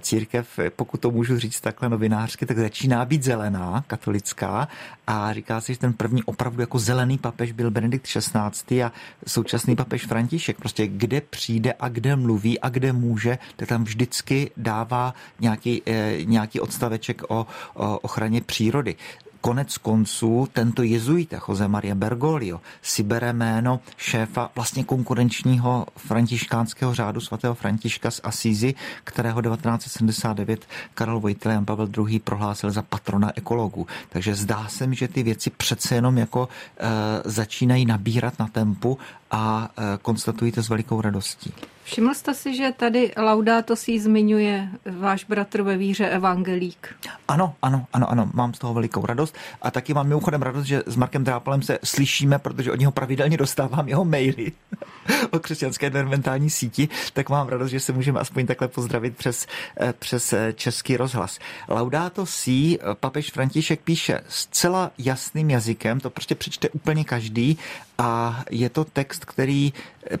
církev, 0.00 0.58
pokud 0.76 1.00
to 1.00 1.10
můžu 1.10 1.38
říct 1.38 1.60
takhle 1.60 1.88
novinářsky, 1.88 2.46
tak 2.46 2.58
začíná 2.58 3.04
být 3.04 3.22
zelená, 3.22 3.84
katolická 3.86 4.68
a 5.06 5.32
říká 5.32 5.60
se, 5.60 5.72
že 5.72 5.78
ten 5.78 5.92
první 5.92 6.22
opravdu 6.22 6.60
jako 6.60 6.78
zelený 6.78 7.18
papež 7.18 7.52
byl 7.52 7.70
Benedikt 7.70 8.06
XVI. 8.06 8.82
a 8.82 8.92
současný 9.26 9.76
papež 9.76 10.06
František. 10.06 10.56
Prostě 10.56 10.86
kde 10.86 11.20
přijde 11.20 11.74
a 11.80 11.88
kde 11.88 12.16
mluví 12.16 12.60
a 12.60 12.68
kde 12.68 12.92
může, 12.92 13.38
tak 13.56 13.68
tam 13.68 13.84
vždycky 13.84 14.50
dává 14.56 15.14
nějaký, 15.40 15.82
eh, 15.86 16.24
nějaký 16.24 16.60
odstaveček 16.60 17.22
o, 17.28 17.46
o 17.74 17.98
ochraně 17.98 18.40
přírody. 18.40 18.96
Konec 19.40 19.78
konců 19.78 20.48
tento 20.52 20.82
jezuita 20.82 21.40
Jose 21.48 21.68
Maria 21.68 21.94
Bergoglio 21.94 22.60
si 22.82 23.02
bere 23.02 23.32
jméno 23.32 23.80
šéfa 23.96 24.50
vlastně 24.54 24.84
konkurenčního 24.84 25.86
františkánského 25.96 26.94
řádu 26.94 27.20
svatého 27.20 27.54
Františka 27.54 28.10
z 28.10 28.20
Asízy, 28.24 28.74
kterého 29.04 29.42
1979 29.42 30.66
Karel 30.94 31.20
Vojtil 31.20 31.50
Jan 31.50 31.64
Pavel 31.64 31.88
II. 31.98 32.18
prohlásil 32.18 32.70
za 32.70 32.82
patrona 32.82 33.32
ekologů. 33.36 33.86
Takže 34.08 34.34
zdá 34.34 34.68
se 34.68 34.86
mi, 34.86 34.96
že 34.96 35.08
ty 35.08 35.22
věci 35.22 35.50
přece 35.50 35.94
jenom 35.94 36.18
jako 36.18 36.48
e, 36.78 37.30
začínají 37.30 37.86
nabírat 37.86 38.38
na 38.38 38.46
tempu 38.46 38.98
a 39.36 39.68
e, 39.78 39.98
konstatují 40.02 40.52
to 40.52 40.62
s 40.62 40.68
velikou 40.68 41.00
radostí. 41.00 41.52
Všiml 41.84 42.14
jste 42.14 42.34
si, 42.34 42.56
že 42.56 42.72
tady 42.76 43.12
Laudato 43.16 43.76
si 43.76 44.00
zmiňuje 44.00 44.68
váš 44.98 45.24
bratr 45.24 45.62
ve 45.62 45.76
víře 45.76 46.08
evangelík? 46.08 46.94
Ano, 47.28 47.54
ano, 47.62 47.86
ano, 47.92 48.10
ano, 48.10 48.30
mám 48.34 48.54
z 48.54 48.58
toho 48.58 48.74
velikou 48.74 49.06
radost 49.06 49.34
a 49.62 49.70
taky 49.70 49.94
mám 49.94 50.08
mimochodem 50.08 50.42
radost, 50.42 50.64
že 50.64 50.82
s 50.86 50.96
Markem 50.96 51.24
Drápalem 51.24 51.62
se 51.62 51.78
slyšíme, 51.84 52.38
protože 52.38 52.72
od 52.72 52.78
něho 52.78 52.92
pravidelně 52.92 53.36
dostávám 53.36 53.88
jeho 53.88 54.04
maily 54.04 54.52
o 55.30 55.38
křesťanské 55.38 55.86
environmentální 55.86 56.50
síti, 56.50 56.88
tak 57.12 57.30
mám 57.30 57.48
radost, 57.48 57.70
že 57.70 57.80
se 57.80 57.92
můžeme 57.92 58.20
aspoň 58.20 58.46
takhle 58.46 58.68
pozdravit 58.68 59.16
přes, 59.16 59.46
e, 59.80 59.92
přes 59.92 60.32
e, 60.32 60.52
český 60.52 60.96
rozhlas. 60.96 61.38
Laudato 61.68 62.26
si 62.26 62.78
papež 63.00 63.30
František 63.30 63.80
píše 63.80 64.20
zcela 64.28 64.90
jasným 64.98 65.50
jazykem, 65.50 66.00
to 66.00 66.10
prostě 66.10 66.34
přečte 66.34 66.68
úplně 66.68 67.04
každý 67.04 67.58
a 67.98 68.44
je 68.50 68.68
to 68.68 68.84
text, 68.84 69.24
který 69.24 69.72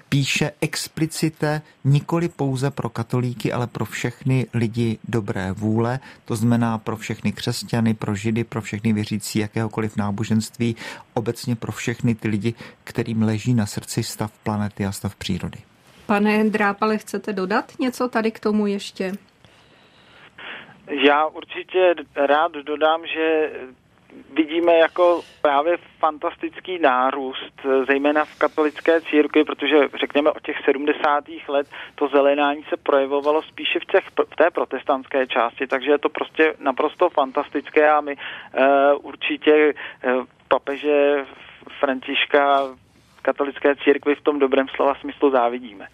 píše 0.08 0.52
explicite 0.60 1.62
nikoli 1.84 2.28
pouze 2.28 2.70
pro 2.70 2.88
katolíky, 2.88 3.52
ale 3.52 3.66
pro 3.66 3.84
všechny 3.84 4.46
lidi 4.54 4.98
dobré 5.08 5.52
vůle, 5.52 6.00
to 6.24 6.36
znamená 6.36 6.78
pro 6.78 6.96
všechny 6.96 7.32
křesťany, 7.32 7.94
pro 7.94 8.14
židy, 8.14 8.44
pro 8.44 8.60
všechny 8.60 8.92
věřící 8.92 9.38
jakéhokoliv 9.38 9.96
náboženství, 9.96 10.76
obecně 11.14 11.56
pro 11.56 11.72
všechny 11.72 12.14
ty 12.14 12.28
lidi, 12.28 12.54
kterým 12.84 13.22
leží 13.22 13.54
na 13.54 13.66
srdci 13.66 14.02
stav 14.02 14.32
planety 14.42 14.86
a 14.86 14.92
stav 14.92 15.16
přírody. 15.16 15.58
Pane 16.06 16.44
Drápale, 16.44 16.98
chcete 16.98 17.32
dodat 17.32 17.72
něco 17.80 18.08
tady 18.08 18.30
k 18.30 18.40
tomu 18.40 18.66
ještě? 18.66 19.12
Já 20.88 21.26
určitě 21.26 21.94
rád 22.26 22.52
dodám, 22.52 23.00
že 23.06 23.50
vidíme 24.34 24.74
jako 24.74 25.22
právě 25.42 25.76
fantastický 25.98 26.78
nárůst, 26.78 27.52
zejména 27.86 28.24
v 28.24 28.38
katolické 28.38 29.00
církvi, 29.00 29.44
protože 29.44 29.76
řekněme 30.00 30.30
od 30.30 30.42
těch 30.42 30.56
70. 30.64 31.24
let 31.48 31.66
to 31.94 32.08
zelenání 32.08 32.62
se 32.68 32.76
projevovalo 32.76 33.42
spíše 33.42 33.78
v, 33.80 33.84
těch, 33.84 34.04
v 34.32 34.36
té 34.36 34.50
protestantské 34.50 35.26
části, 35.26 35.66
takže 35.66 35.90
je 35.90 35.98
to 35.98 36.08
prostě 36.08 36.54
naprosto 36.58 37.10
fantastické 37.10 37.90
a 37.90 38.00
my 38.00 38.16
uh, 38.16 38.62
určitě 39.02 39.74
uh, 39.74 40.24
papeže 40.48 41.24
Františka 41.80 42.62
katolické 43.22 43.76
církvi 43.76 44.14
v 44.14 44.22
tom 44.22 44.38
dobrém 44.38 44.66
slova 44.68 44.94
smyslu 44.94 45.30
závidíme. 45.30 45.86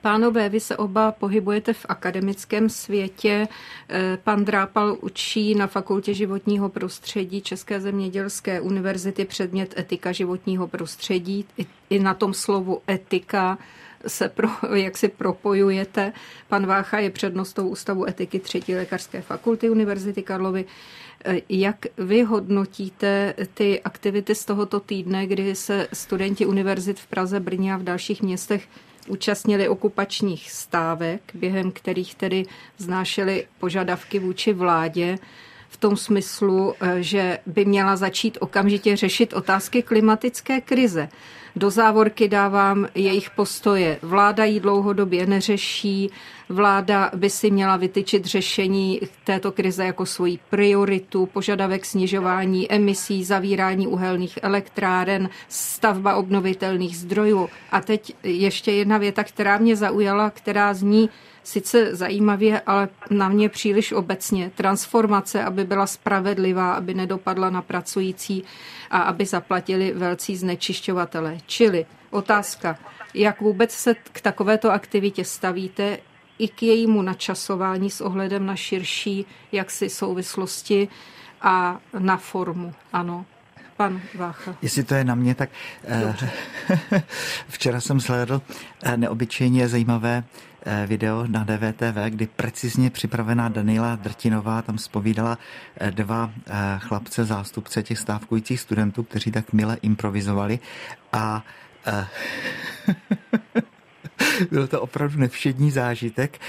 Pánové, 0.00 0.48
vy 0.48 0.60
se 0.60 0.76
oba 0.76 1.12
pohybujete 1.12 1.72
v 1.72 1.86
akademickém 1.88 2.68
světě. 2.68 3.48
Eh, 3.88 4.18
pan 4.24 4.44
Drápal 4.44 4.96
učí 5.00 5.54
na 5.54 5.66
Fakultě 5.66 6.14
životního 6.14 6.68
prostředí 6.68 7.40
České 7.40 7.80
zemědělské 7.80 8.60
univerzity 8.60 9.24
předmět 9.24 9.78
etika 9.78 10.12
životního 10.12 10.68
prostředí. 10.68 11.44
I 11.90 11.98
na 11.98 12.14
tom 12.14 12.34
slovu 12.34 12.82
etika 12.90 13.58
se 14.06 14.28
pro, 14.28 14.48
jak 14.74 14.96
si 14.96 15.08
propojujete. 15.08 16.12
Pan 16.48 16.66
Vácha 16.66 16.98
je 16.98 17.10
přednostou 17.10 17.68
Ústavu 17.68 18.08
etiky 18.08 18.38
třetí 18.38 18.74
lékařské 18.74 19.22
fakulty 19.22 19.70
Univerzity 19.70 20.22
Karlovy. 20.22 20.64
Eh, 21.24 21.40
jak 21.48 21.86
vy 21.98 22.22
hodnotíte 22.22 23.34
ty 23.54 23.80
aktivity 23.80 24.34
z 24.34 24.44
tohoto 24.44 24.80
týdne, 24.80 25.26
kdy 25.26 25.54
se 25.54 25.88
studenti 25.92 26.46
univerzit 26.46 27.00
v 27.00 27.06
Praze, 27.06 27.40
Brně 27.40 27.74
a 27.74 27.76
v 27.76 27.82
dalších 27.82 28.22
městech 28.22 28.68
účastnili 29.08 29.68
okupačních 29.68 30.50
stávek, 30.50 31.20
během 31.34 31.72
kterých 31.72 32.14
tedy 32.14 32.44
znášeli 32.78 33.46
požadavky 33.58 34.18
vůči 34.18 34.52
vládě 34.52 35.18
v 35.68 35.76
tom 35.76 35.96
smyslu, 35.96 36.74
eh, 36.80 37.02
že 37.02 37.38
by 37.46 37.64
měla 37.64 37.96
začít 37.96 38.38
okamžitě 38.40 38.96
řešit 38.96 39.32
otázky 39.32 39.82
klimatické 39.82 40.60
krize. 40.60 41.08
Do 41.56 41.70
závorky 41.70 42.28
dávám 42.28 42.88
jejich 42.94 43.30
postoje. 43.30 43.98
Vláda 44.02 44.44
ji 44.44 44.60
dlouhodobě 44.60 45.26
neřeší, 45.26 46.10
vláda 46.48 47.10
by 47.14 47.30
si 47.30 47.50
měla 47.50 47.76
vytyčit 47.76 48.24
řešení 48.24 49.00
této 49.24 49.52
krize 49.52 49.84
jako 49.84 50.06
svoji 50.06 50.38
prioritu, 50.50 51.26
požadavek 51.26 51.84
snižování 51.84 52.72
emisí, 52.72 53.24
zavírání 53.24 53.86
uhelných 53.86 54.38
elektráren, 54.42 55.28
stavba 55.48 56.16
obnovitelných 56.16 56.96
zdrojů. 56.96 57.48
A 57.72 57.80
teď 57.80 58.14
ještě 58.22 58.72
jedna 58.72 58.98
věta, 58.98 59.24
která 59.24 59.58
mě 59.58 59.76
zaujala, 59.76 60.30
která 60.30 60.74
zní, 60.74 61.10
sice 61.46 61.94
zajímavě, 61.96 62.60
ale 62.60 62.88
na 63.10 63.28
mě 63.28 63.48
příliš 63.48 63.92
obecně. 63.92 64.50
Transformace, 64.54 65.44
aby 65.44 65.64
byla 65.64 65.86
spravedlivá, 65.86 66.74
aby 66.74 66.94
nedopadla 66.94 67.50
na 67.50 67.62
pracující 67.62 68.44
a 68.90 68.98
aby 68.98 69.26
zaplatili 69.26 69.92
velcí 69.92 70.36
znečišťovatele. 70.36 71.38
Čili 71.46 71.86
otázka, 72.10 72.78
jak 73.14 73.40
vůbec 73.40 73.72
se 73.72 73.94
k 73.94 74.20
takovéto 74.20 74.70
aktivitě 74.70 75.24
stavíte, 75.24 75.98
i 76.38 76.48
k 76.48 76.62
jejímu 76.62 77.02
načasování 77.02 77.90
s 77.90 78.00
ohledem 78.00 78.46
na 78.46 78.56
širší 78.56 79.26
jaksi 79.52 79.88
souvislosti 79.88 80.88
a 81.42 81.80
na 81.98 82.16
formu. 82.16 82.74
Ano. 82.92 83.26
Pan 83.76 84.00
Vácha. 84.14 84.56
Jestli 84.62 84.84
to 84.84 84.94
je 84.94 85.04
na 85.04 85.14
mě, 85.14 85.34
tak 85.34 85.50
Dobře. 86.00 86.30
včera 87.48 87.80
jsem 87.80 88.00
sledl 88.00 88.42
eh, 88.82 88.96
neobyčejně 88.96 89.68
zajímavé 89.68 90.24
Eh, 90.68 90.86
video 90.86 91.26
na 91.26 91.44
DVTV, 91.44 91.96
kdy 92.08 92.26
precizně 92.26 92.90
připravená 92.90 93.48
Daniela 93.48 93.96
Drtinová 93.96 94.62
tam 94.62 94.78
spovídala 94.78 95.38
eh, 95.80 95.90
dva 95.90 96.30
eh, 96.46 96.52
chlapce, 96.78 97.24
zástupce 97.24 97.82
těch 97.82 97.98
stávkujících 97.98 98.60
studentů, 98.60 99.02
kteří 99.02 99.30
tak 99.30 99.52
mile 99.52 99.76
improvizovali 99.82 100.58
a 101.16 101.44
byl 104.50 104.66
to 104.66 104.80
opravdu 104.80 105.18
nevšední 105.18 105.70
zážitek. 105.70 106.40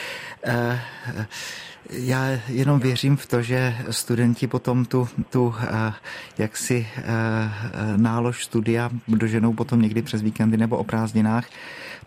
Já 1.90 2.26
jenom 2.48 2.80
věřím 2.80 3.18
v 3.18 3.26
to, 3.26 3.42
že 3.42 3.78
studenti 3.90 4.48
potom 4.48 4.86
tu, 4.86 5.10
tu 5.30 5.56
jaksi 6.38 6.88
nálož 7.96 8.46
studia 8.46 8.90
doženou 9.08 9.54
potom 9.54 9.82
někdy 9.82 10.02
přes 10.02 10.22
víkendy 10.22 10.58
nebo 10.58 10.78
o 10.78 10.84
prázdninách, 10.84 11.46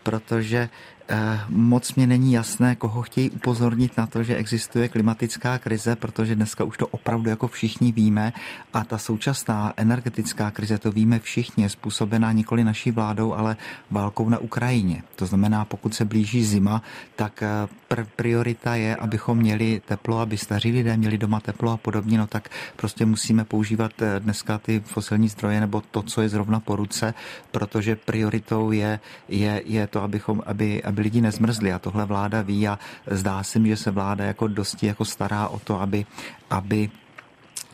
protože 0.03 0.57
eh, 0.59 1.00
moc 1.49 1.95
mě 1.95 2.07
není 2.07 2.33
jasné, 2.33 2.75
koho 2.75 3.01
chtějí 3.01 3.29
upozornit 3.29 3.97
na 3.97 4.07
to, 4.07 4.23
že 4.23 4.35
existuje 4.35 4.87
klimatická 4.87 5.57
krize, 5.57 5.95
protože 5.95 6.35
dneska 6.35 6.63
už 6.63 6.77
to 6.77 6.87
opravdu 6.87 7.29
jako 7.29 7.47
všichni 7.47 7.91
víme 7.91 8.33
a 8.73 8.83
ta 8.83 8.97
současná 8.97 9.73
energetická 9.77 10.51
krize, 10.51 10.77
to 10.77 10.91
víme 10.91 11.19
všichni, 11.19 11.63
je 11.63 11.69
způsobená 11.69 12.31
nikoli 12.31 12.63
naší 12.63 12.91
vládou, 12.91 13.33
ale 13.33 13.57
válkou 13.91 14.29
na 14.29 14.37
Ukrajině. 14.37 15.03
To 15.15 15.25
znamená, 15.25 15.65
pokud 15.65 15.95
se 15.95 16.05
blíží 16.05 16.45
zima, 16.45 16.81
tak 17.15 17.43
eh, 17.43 17.47
pr- 17.89 18.07
priorita 18.15 18.75
je, 18.75 18.95
abychom 18.95 19.37
měli 19.37 19.81
teplo, 19.85 20.19
aby 20.19 20.37
staří 20.37 20.71
lidé 20.71 20.97
měli 20.97 21.17
doma 21.17 21.39
teplo 21.39 21.71
a 21.71 21.77
podobně, 21.77 22.17
no 22.17 22.27
tak 22.27 22.49
prostě 22.75 23.05
musíme 23.05 23.43
používat 23.43 23.91
dneska 24.19 24.57
ty 24.57 24.79
fosilní 24.85 25.29
zdroje 25.29 25.59
nebo 25.59 25.81
to, 25.91 26.01
co 26.01 26.21
je 26.21 26.29
zrovna 26.29 26.59
po 26.59 26.75
ruce, 26.75 27.13
protože 27.51 27.95
prioritou 27.95 28.71
je, 28.71 28.99
je, 29.29 29.61
je 29.65 29.87
to, 29.87 30.01
abychom, 30.01 30.41
aby, 30.45 30.83
aby 30.83 31.00
lidi 31.01 31.21
nezmrzli 31.21 31.73
a 31.73 31.79
tohle 31.79 32.05
vláda 32.05 32.41
ví 32.41 32.67
a 32.67 32.79
zdá 33.07 33.43
se 33.43 33.59
mi, 33.59 33.69
že 33.69 33.77
se 33.77 33.91
vláda 33.91 34.25
jako 34.25 34.47
dosti 34.47 34.87
jako 34.87 35.05
stará 35.05 35.47
o 35.47 35.59
to, 35.59 35.81
aby, 35.81 36.05
aby 36.49 36.89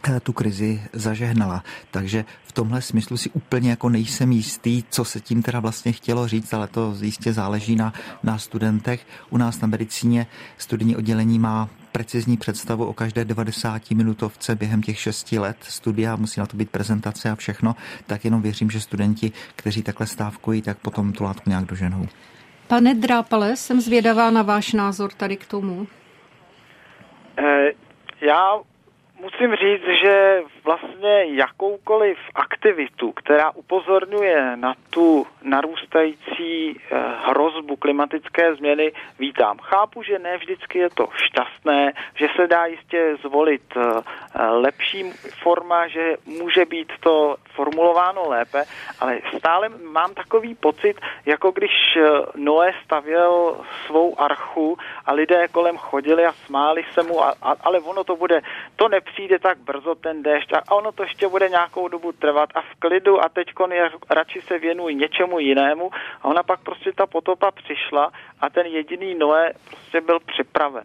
eh, 0.09 0.19
tu 0.19 0.33
krizi 0.33 0.83
zažehnala. 0.93 1.63
Takže 1.91 2.25
v 2.43 2.51
tomhle 2.51 2.81
smyslu 2.81 3.17
si 3.17 3.29
úplně 3.29 3.69
jako 3.69 3.89
nejsem 3.89 4.31
jistý, 4.31 4.83
co 4.89 5.05
se 5.05 5.19
tím 5.19 5.43
teda 5.43 5.59
vlastně 5.59 5.91
chtělo 5.91 6.27
říct, 6.27 6.53
ale 6.53 6.67
to 6.67 6.95
jistě 7.01 7.33
záleží 7.33 7.75
na, 7.75 7.93
na 8.23 8.37
studentech. 8.37 9.07
U 9.29 9.37
nás 9.37 9.61
na 9.61 9.67
medicíně 9.67 10.27
studijní 10.57 10.95
oddělení 10.95 11.39
má 11.39 11.69
precizní 11.97 12.37
představu 12.37 12.85
o 12.85 12.93
každé 12.93 13.25
90 13.25 13.91
minutovce 13.91 14.55
během 14.55 14.81
těch 14.81 14.99
6 14.99 15.31
let 15.31 15.57
studia, 15.61 16.15
musí 16.15 16.39
na 16.39 16.45
to 16.45 16.57
být 16.57 16.69
prezentace 16.69 17.29
a 17.29 17.35
všechno, 17.35 17.75
tak 18.05 18.25
jenom 18.25 18.41
věřím, 18.41 18.69
že 18.69 18.81
studenti, 18.81 19.31
kteří 19.55 19.83
takhle 19.83 20.07
stávkují, 20.07 20.61
tak 20.61 20.77
potom 20.77 21.13
tu 21.13 21.23
látku 21.23 21.49
nějak 21.49 21.65
doženou. 21.65 22.07
Pane 22.67 22.95
Drápale, 22.95 23.55
jsem 23.55 23.81
zvědavá 23.81 24.31
na 24.31 24.41
váš 24.41 24.73
názor 24.73 25.11
tady 25.11 25.37
k 25.37 25.45
tomu. 25.45 25.87
Eh, 27.37 27.71
já 28.21 28.59
musím 29.19 29.55
říct, 29.55 29.87
že 30.01 30.41
vlastně 30.63 31.25
jakoukoliv 31.25 32.17
aktivitu, 32.35 33.11
která 33.11 33.51
upozorňuje 33.51 34.55
na 34.55 34.73
tu 34.89 35.27
narůstající 35.43 36.75
eh, 36.75 36.97
hrozbu 37.25 37.75
klimatické 37.75 38.55
změny, 38.55 38.91
vítám. 39.19 39.57
Chápu, 39.57 40.03
že 40.03 40.19
ne 40.19 40.37
vždycky 40.37 40.79
je 40.79 40.89
to 40.89 41.07
šťastné, 41.15 41.93
že 42.15 42.27
se 42.35 42.47
dá 42.47 42.65
jistě 42.65 43.15
zvolit 43.21 43.63
eh, 43.77 44.01
lepší 44.49 45.11
forma, 45.43 45.87
že 45.87 46.15
může 46.25 46.65
být 46.65 46.91
to 46.99 47.35
formulováno 47.55 48.29
lépe, 48.29 48.63
ale 48.99 49.19
stále 49.37 49.69
mám 49.69 50.13
takový 50.13 50.55
pocit, 50.55 51.01
jako 51.25 51.51
když 51.51 51.71
eh, 51.97 52.01
Noé 52.35 52.73
stavěl 52.85 53.57
svou 53.85 54.19
archu 54.19 54.77
a 55.05 55.13
lidé 55.13 55.47
kolem 55.47 55.77
chodili 55.77 56.25
a 56.25 56.33
smáli 56.45 56.85
se 56.93 57.03
mu, 57.03 57.23
a, 57.23 57.33
a, 57.41 57.55
ale 57.63 57.79
ono 57.79 58.03
to 58.03 58.15
bude, 58.15 58.41
to 58.75 58.89
nepřijde 59.07 59.39
tak 59.39 59.57
brzo 59.57 59.95
ten 59.95 60.23
déšť 60.23 60.53
a 60.53 60.71
ono 60.71 60.91
to 60.91 61.03
ještě 61.03 61.27
bude 61.27 61.49
nějakou 61.49 61.87
dobu 61.87 62.11
trvat 62.11 62.49
a 62.55 62.61
v 62.61 62.75
klidu 62.79 63.21
a 63.23 63.29
teď 63.29 63.47
radši 64.09 64.41
se 64.41 64.59
věnují 64.59 64.95
něčemu 64.95 65.39
jinému 65.39 65.91
a 66.21 66.25
ona 66.25 66.43
pak 66.43 66.59
prostě 66.59 66.91
ta 66.91 67.05
potopa 67.05 67.51
přišla 67.51 68.11
a 68.41 68.49
ten 68.49 68.65
jediný 68.65 69.15
Noé 69.15 69.53
prostě 69.69 70.01
byl 70.01 70.19
připraven. 70.19 70.83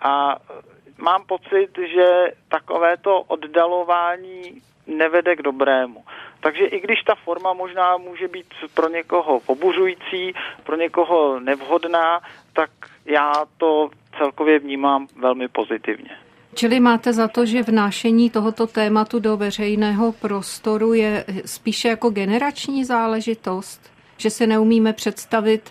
A 0.00 0.36
eh, 0.36 0.62
mám 0.98 1.26
pocit, 1.26 1.68
že 1.94 2.32
takovéto 2.48 3.20
oddalování 3.20 4.62
nevede 4.86 5.36
k 5.36 5.42
dobrému. 5.42 6.04
Takže 6.40 6.64
i 6.66 6.80
když 6.80 7.02
ta 7.02 7.14
forma 7.14 7.52
možná 7.52 7.96
může 7.96 8.28
být 8.28 8.46
pro 8.74 8.88
někoho 8.88 9.40
pobuřující, 9.40 10.34
pro 10.64 10.76
někoho 10.76 11.40
nevhodná, 11.40 12.20
tak 12.52 12.70
já 13.04 13.32
to 13.58 13.90
celkově 14.18 14.58
vnímám 14.58 15.06
velmi 15.16 15.48
pozitivně. 15.48 16.23
Čili 16.54 16.80
máte 16.80 17.12
za 17.12 17.28
to, 17.28 17.46
že 17.46 17.62
vnášení 17.62 18.30
tohoto 18.30 18.66
tématu 18.66 19.18
do 19.18 19.36
veřejného 19.36 20.12
prostoru 20.12 20.94
je 20.94 21.24
spíše 21.44 21.88
jako 21.88 22.10
generační 22.10 22.84
záležitost? 22.84 23.80
Že 24.16 24.30
se 24.30 24.46
neumíme 24.46 24.92
představit 24.92 25.70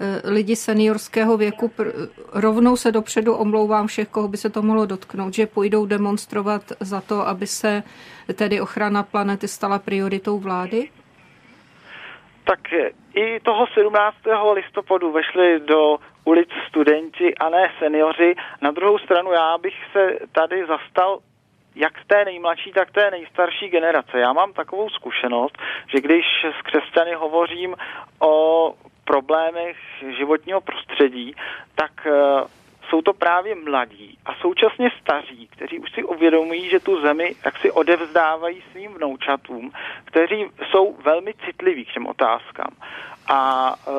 eh, 0.00 0.30
lidi 0.30 0.56
seniorského 0.56 1.36
věku, 1.36 1.70
rovnou 2.32 2.76
se 2.76 2.92
dopředu 2.92 3.34
omlouvám 3.34 3.86
všech, 3.86 4.08
koho 4.08 4.28
by 4.28 4.36
se 4.36 4.50
to 4.50 4.62
mohlo 4.62 4.86
dotknout, 4.86 5.34
že 5.34 5.46
půjdou 5.46 5.86
demonstrovat 5.86 6.72
za 6.80 7.00
to, 7.00 7.28
aby 7.28 7.46
se 7.46 7.82
tedy 8.34 8.60
ochrana 8.60 9.02
planety 9.02 9.48
stala 9.48 9.78
prioritou 9.78 10.38
vlády? 10.38 10.88
Tak 12.48 12.72
i 13.14 13.40
toho 13.40 13.66
17. 13.66 14.16
listopadu 14.52 15.12
vešli 15.12 15.60
do 15.60 15.98
ulic 16.24 16.48
studenti 16.68 17.34
a 17.34 17.48
ne 17.48 17.72
seniori. 17.78 18.34
Na 18.60 18.70
druhou 18.70 18.98
stranu 18.98 19.32
já 19.32 19.58
bych 19.58 19.74
se 19.92 20.18
tady 20.32 20.66
zastal 20.66 21.18
jak 21.74 21.92
té 22.06 22.24
nejmladší, 22.24 22.72
tak 22.72 22.90
té 22.90 23.10
nejstarší 23.10 23.68
generace. 23.68 24.18
Já 24.18 24.32
mám 24.32 24.52
takovou 24.52 24.90
zkušenost, 24.90 25.58
že 25.94 26.00
když 26.00 26.24
s 26.58 26.62
křesťany 26.62 27.14
hovořím 27.14 27.76
o 28.20 28.74
problémech 29.04 29.76
životního 30.16 30.60
prostředí, 30.60 31.34
tak 31.74 32.06
jsou 32.88 33.02
to 33.02 33.12
právě 33.12 33.54
mladí 33.54 34.18
a 34.26 34.34
současně 34.34 34.90
staří, 35.00 35.48
kteří 35.48 35.78
už 35.78 35.92
si 35.92 36.04
uvědomují, 36.04 36.68
že 36.70 36.80
tu 36.80 37.00
zemi 37.00 37.34
jak 37.44 37.58
si 37.58 37.70
odevzdávají 37.70 38.62
svým 38.72 38.94
vnoučatům, 38.94 39.72
kteří 40.04 40.46
jsou 40.70 40.96
velmi 41.04 41.34
citliví 41.44 41.84
k 41.84 41.92
těm 41.92 42.06
otázkám. 42.06 42.70
A 43.28 43.74
e, 43.74 43.90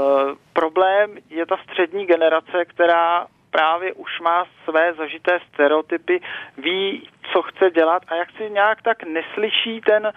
problém 0.54 1.17
je 1.30 1.45
ta 1.45 1.58
střední 1.58 2.06
generace, 2.06 2.65
která 2.65 3.28
právě 3.52 3.93
už 3.93 4.19
má 4.19 4.45
své 4.63 4.93
zažité 4.93 5.39
stereotypy, 5.54 6.21
ví, 6.58 7.10
co 7.34 7.41
chce 7.41 7.71
dělat 7.71 8.04
a 8.08 8.15
jak 8.15 8.32
si 8.32 8.49
nějak 8.49 8.82
tak 8.82 9.04
neslyší 9.04 9.82
ten, 9.82 10.08
e, 10.08 10.12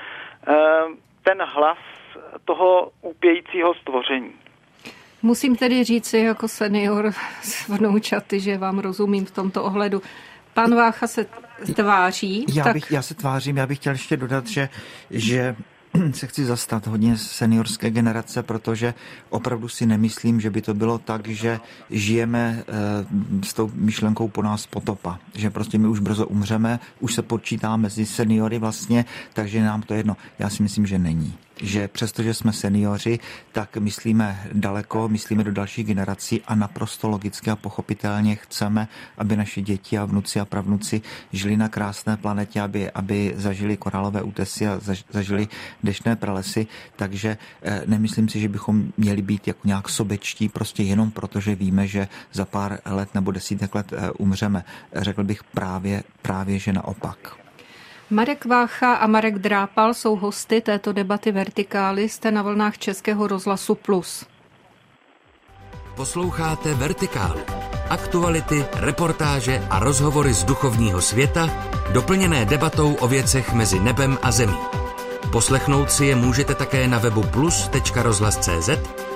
ten 1.23 1.43
hlas 1.43 1.79
toho 2.45 2.91
úpějícího 3.01 3.75
stvoření. 3.75 4.33
Musím 5.23 5.57
tedy 5.57 5.85
říci 5.85 6.19
jako 6.19 6.49
senior 6.49 7.15
s 7.43 7.69
vnoučaty, 7.69 8.41
že 8.41 8.59
vám 8.59 8.79
rozumím 8.79 9.25
v 9.25 9.31
tomto 9.31 9.65
ohledu. 9.65 10.03
Pan 10.55 10.75
Vácha 10.75 11.07
se 11.07 11.27
tváří. 11.75 12.47
Já, 12.55 12.65
tak... 12.65 12.75
bych, 12.75 12.91
já 12.91 13.03
se 13.03 13.15
tvářím, 13.15 13.57
já 13.57 13.67
bych 13.67 13.79
chtěl 13.79 13.93
ještě 13.93 14.17
dodat, 14.17 14.47
že, 14.47 14.69
že 15.11 15.57
se 16.13 16.27
chci 16.27 16.45
zastat 16.45 16.87
hodně 16.87 17.19
seniorské 17.19 17.91
generace, 17.91 18.43
protože 18.43 18.95
opravdu 19.31 19.69
si 19.69 19.87
nemyslím, 19.87 20.41
že 20.41 20.51
by 20.51 20.63
to 20.63 20.75
bylo 20.75 20.99
tak, 20.99 21.29
že 21.29 21.61
žijeme 21.91 22.65
eh, 22.69 23.45
s 23.45 23.55
tou 23.55 23.71
myšlenkou 23.75 24.29
po 24.29 24.43
nás 24.43 24.67
potopa. 24.67 25.19
Že 25.35 25.51
prostě 25.51 25.79
my 25.79 25.89
už 25.89 26.01
brzo 26.01 26.27
umřeme, 26.27 26.81
už 27.01 27.15
se 27.15 27.23
počítá 27.23 27.77
mezi 27.77 28.07
seniory 28.07 28.59
vlastně, 28.59 29.05
takže 29.33 29.63
nám 29.63 29.83
to 29.83 29.95
jedno. 29.95 30.17
Já 30.39 30.51
si 30.51 30.63
myslím, 30.63 30.87
že 30.87 30.99
není 30.99 31.35
že 31.63 31.89
přestože 31.89 32.35
jsme 32.35 32.53
seniori, 32.53 33.19
tak 33.53 33.77
myslíme 33.77 34.47
daleko, 34.53 35.09
myslíme 35.09 35.45
do 35.45 35.53
dalších 35.53 35.87
generací 35.87 36.43
a 36.47 36.55
naprosto 36.55 37.09
logicky 37.09 37.51
a 37.51 37.57
pochopitelně 37.57 38.37
chceme, 38.37 38.89
aby 39.19 39.37
naše 39.37 39.63
děti 39.63 39.99
a 39.99 40.05
vnuci 40.05 40.41
a 40.41 40.45
pravnuci 40.45 41.03
žili 41.33 41.57
na 41.57 41.69
krásné 41.69 42.17
planetě, 42.17 42.61
aby, 42.61 42.91
aby 42.91 43.33
zažili 43.37 43.77
korálové 43.77 44.23
útesy 44.23 44.69
a 44.69 44.81
zažili 45.11 45.49
dešné 45.83 46.17
pralesy, 46.17 46.67
takže 46.97 47.39
eh, 47.63 47.83
nemyslím 47.87 48.29
si, 48.29 48.41
že 48.41 48.49
bychom 48.49 48.93
měli 48.97 49.23
být 49.23 49.49
jako 49.49 49.61
nějak 49.65 49.89
sobečtí, 49.89 50.49
prostě 50.49 50.83
jenom 50.83 51.11
proto, 51.11 51.41
že 51.41 51.55
víme, 51.55 51.87
že 51.87 52.09
za 52.33 52.45
pár 52.45 52.79
let 52.85 53.15
nebo 53.15 53.31
desítek 53.31 53.75
let 53.75 53.93
eh, 53.93 54.11
umřeme. 54.11 54.65
Řekl 54.93 55.25
bych 55.25 55.45
právě, 55.45 56.03
právě, 56.23 56.59
že 56.59 56.73
naopak. 56.73 57.42
Marek 58.13 58.45
Vácha 58.45 58.95
a 58.95 59.07
Marek 59.07 59.39
Drápal 59.39 59.95
jsou 59.95 60.17
hosty 60.17 60.61
této 60.61 60.93
debaty 60.93 61.33
Vertikály. 61.33 62.09
Jste 62.09 62.31
na 62.31 62.43
vlnách 62.43 62.79
Českého 62.79 63.27
rozhlasu 63.27 63.75
Plus. 63.75 64.27
Posloucháte 65.97 66.75
Vertikálu. 66.75 67.41
Aktuality, 67.91 68.65
reportáže 68.75 69.67
a 69.71 69.79
rozhovory 69.79 70.35
z 70.35 70.45
duchovního 70.45 71.01
světa, 71.01 71.51
doplněné 71.93 72.45
debatou 72.45 72.95
o 72.95 73.09
věcech 73.09 73.53
mezi 73.53 73.81
nebem 73.81 74.19
a 74.23 74.31
zemí. 74.31 74.59
Poslechnout 75.33 75.91
si 75.91 76.07
je 76.07 76.17
můžete 76.17 76.55
také 76.55 76.89
na 76.89 76.99
webu 76.99 77.23
plus.rozhlas.cz, 77.23 78.69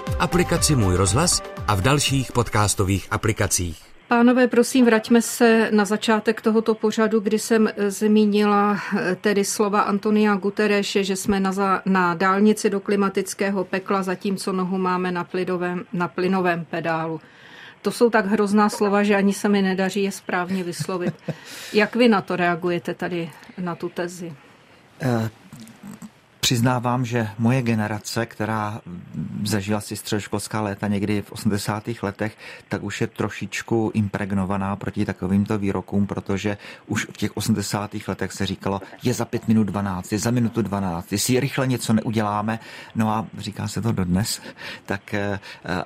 v 0.07 0.17
aplikaci 0.19 0.77
Můj 0.77 0.97
rozhlas 0.97 1.43
a 1.69 1.75
v 1.75 1.81
dalších 1.81 2.33
podcastových 2.33 3.07
aplikacích. 3.11 3.86
Pánové, 4.09 4.47
prosím, 4.49 4.85
vraťme 4.85 5.23
se 5.23 5.69
na 5.73 5.85
začátek 5.85 6.40
tohoto 6.40 6.75
pořadu, 6.75 7.21
kdy 7.21 7.38
jsem 7.38 7.69
zmínila 7.88 8.79
eh, 8.97 9.16
tedy 9.21 9.45
slova 9.45 9.81
Antonia 9.81 10.35
Gutereše, 10.35 11.05
že 11.05 11.16
jsme 11.16 11.40
na, 11.40 11.53
za, 11.53 11.83
na 11.87 12.14
dálnici 12.14 12.71
do 12.71 12.81
klimatického 12.81 13.64
pekla, 13.64 14.03
zatímco 14.03 14.53
nohu 14.53 14.79
máme 14.79 15.12
na, 15.12 15.25
plidovém, 15.25 15.85
na 15.92 16.09
plynovém 16.09 16.64
pedálu. 16.64 17.21
To 17.83 17.90
jsou 17.90 18.11
tak 18.11 18.27
hrozná 18.27 18.69
slova, 18.69 19.03
že 19.03 19.16
ani 19.16 19.33
se 19.33 19.49
mi 19.49 19.62
nedaří 19.62 20.03
je 20.03 20.12
správně 20.12 20.64
vyslovit. 20.64 21.14
Jak 21.73 21.97
vy 21.97 22.09
na 22.09 22.21
to 22.21 22.37
reagujete 22.37 22.95
tady, 22.95 23.31
na 23.59 23.75
tu 23.75 23.88
tezi? 23.88 24.33
Přiznávám, 26.47 27.05
že 27.05 27.29
moje 27.39 27.63
generace, 27.63 28.27
která 28.27 28.81
zažila 29.45 29.81
si 29.81 29.97
středoškolská 29.97 30.61
léta 30.61 30.89
někdy 30.89 31.23
v 31.23 31.33
80. 31.33 31.85
letech, 32.03 32.37
tak 32.69 32.83
už 32.83 33.01
je 33.01 33.07
trošičku 33.07 33.91
impregnovaná 33.95 34.77
proti 34.77 35.05
takovýmto 35.05 35.59
výrokům, 35.59 36.07
protože 36.07 36.57
už 36.87 37.07
v 37.07 37.17
těch 37.17 37.37
80. 37.37 37.91
letech 38.09 38.33
se 38.33 38.47
říkalo, 38.47 38.81
je 39.03 39.15
za 39.15 39.25
pět 39.25 39.49
minut 39.49 39.65
12, 39.65 40.13
je 40.13 40.19
za 40.19 40.31
minutu 40.31 40.63
12, 40.63 41.13
jestli 41.13 41.41
rychle 41.41 41.67
něco 41.67 41.93
neuděláme, 41.93 42.59
no 42.95 43.11
a 43.11 43.27
říká 43.39 43.69
se 43.69 43.83
to 43.83 43.93
dodnes, 43.93 44.41
tak 44.85 45.15
eh, 45.15 45.39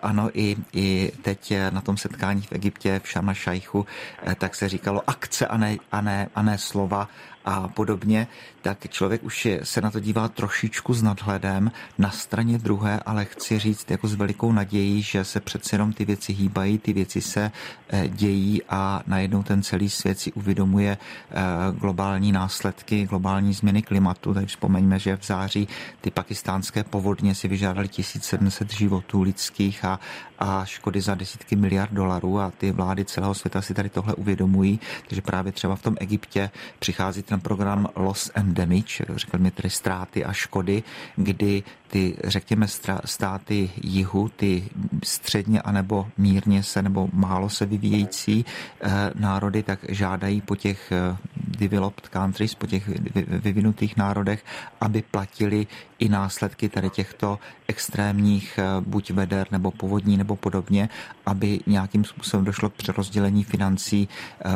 ano, 0.02 0.30
i, 0.34 0.56
i 0.72 1.12
teď 1.22 1.52
na 1.70 1.80
tom 1.80 1.96
setkání 1.96 2.42
v 2.42 2.52
Egyptě, 2.52 3.00
v 3.04 3.08
Šama 3.08 3.34
Šajchu, 3.34 3.86
eh, 4.22 4.34
tak 4.34 4.54
se 4.54 4.68
říkalo 4.68 5.02
akce 5.06 5.46
a 5.46 5.56
ne, 5.56 5.76
a 5.92 6.00
ne, 6.00 6.28
a 6.34 6.42
ne 6.42 6.58
slova 6.58 7.08
a 7.44 7.68
podobně, 7.68 8.26
tak 8.62 8.90
člověk 8.90 9.24
už 9.24 9.48
se 9.62 9.80
na 9.80 9.90
to 9.90 10.00
dívá 10.00 10.28
trošičku 10.28 10.94
s 10.94 11.02
nadhledem 11.02 11.72
na 11.98 12.10
straně 12.10 12.58
druhé, 12.58 13.00
ale 13.06 13.24
chci 13.24 13.58
říct 13.58 13.90
jako 13.90 14.08
s 14.08 14.14
velikou 14.14 14.52
nadějí, 14.52 15.02
že 15.02 15.24
se 15.24 15.40
přece 15.40 15.74
jenom 15.74 15.92
ty 15.92 16.04
věci 16.04 16.32
hýbají, 16.32 16.78
ty 16.78 16.92
věci 16.92 17.20
se 17.20 17.52
eh, 17.88 18.08
dějí 18.08 18.62
a 18.68 19.02
najednou 19.06 19.42
ten 19.42 19.62
celý 19.62 19.90
svět 19.90 20.18
si 20.18 20.32
uvědomuje 20.32 20.98
eh, 20.98 21.34
globální 21.78 22.32
následky, 22.32 23.06
globální 23.06 23.52
změny 23.52 23.82
klimatu. 23.82 24.34
Takže 24.34 24.46
vzpomeňme, 24.46 24.98
že 24.98 25.16
v 25.16 25.24
září 25.24 25.68
ty 26.00 26.10
pakistánské 26.10 26.84
povodně 26.84 27.34
si 27.34 27.48
vyžádali 27.48 27.88
1700 27.88 28.72
životů 28.72 29.22
lidských 29.22 29.84
a, 29.84 30.00
a 30.38 30.64
škody 30.64 31.00
za 31.00 31.14
desítky 31.14 31.56
miliard 31.56 31.92
dolarů 31.92 32.40
a 32.40 32.50
ty 32.50 32.72
vlády 32.72 33.04
celého 33.04 33.34
světa 33.34 33.62
si 33.62 33.74
tady 33.74 33.88
tohle 33.88 34.14
uvědomují. 34.14 34.80
Takže 35.08 35.22
právě 35.22 35.52
třeba 35.52 35.76
v 35.76 35.82
tom 35.82 35.96
Egyptě 36.00 36.50
přichází 36.78 37.22
ten 37.22 37.40
program 37.40 37.88
Loss 37.96 38.30
and 38.34 38.49
Damage, 38.54 39.04
řekl 39.14 39.38
mi 39.38 39.50
tedy 39.50 39.70
ztráty 39.70 40.24
a 40.24 40.32
škody, 40.32 40.82
kdy 41.16 41.62
ty, 41.90 42.16
řekněme, 42.24 42.66
státy 43.04 43.70
jihu, 43.82 44.28
ty 44.28 44.64
středně 45.04 45.62
anebo 45.62 46.08
mírně 46.18 46.62
se 46.62 46.82
nebo 46.82 47.08
málo 47.12 47.48
se 47.48 47.66
vyvíjející 47.66 48.44
eh, 48.80 48.90
národy, 49.14 49.62
tak 49.62 49.78
žádají 49.88 50.40
po 50.40 50.56
těch 50.56 50.92
eh, 50.92 51.16
developed 51.36 52.08
countries, 52.12 52.54
po 52.54 52.66
těch 52.66 52.88
vyvinutých 53.26 53.96
národech, 53.96 54.44
aby 54.80 55.02
platili 55.02 55.66
i 55.98 56.08
následky 56.08 56.68
tady 56.68 56.90
těchto 56.90 57.38
extrémních 57.68 58.58
eh, 58.58 58.64
buď 58.80 59.10
veder 59.10 59.46
nebo 59.50 59.70
povodní 59.70 60.16
nebo 60.16 60.36
podobně, 60.36 60.88
aby 61.26 61.60
nějakým 61.66 62.04
způsobem 62.04 62.44
došlo 62.44 62.70
k 62.70 62.74
přerozdělení 62.74 63.44
financí 63.44 64.08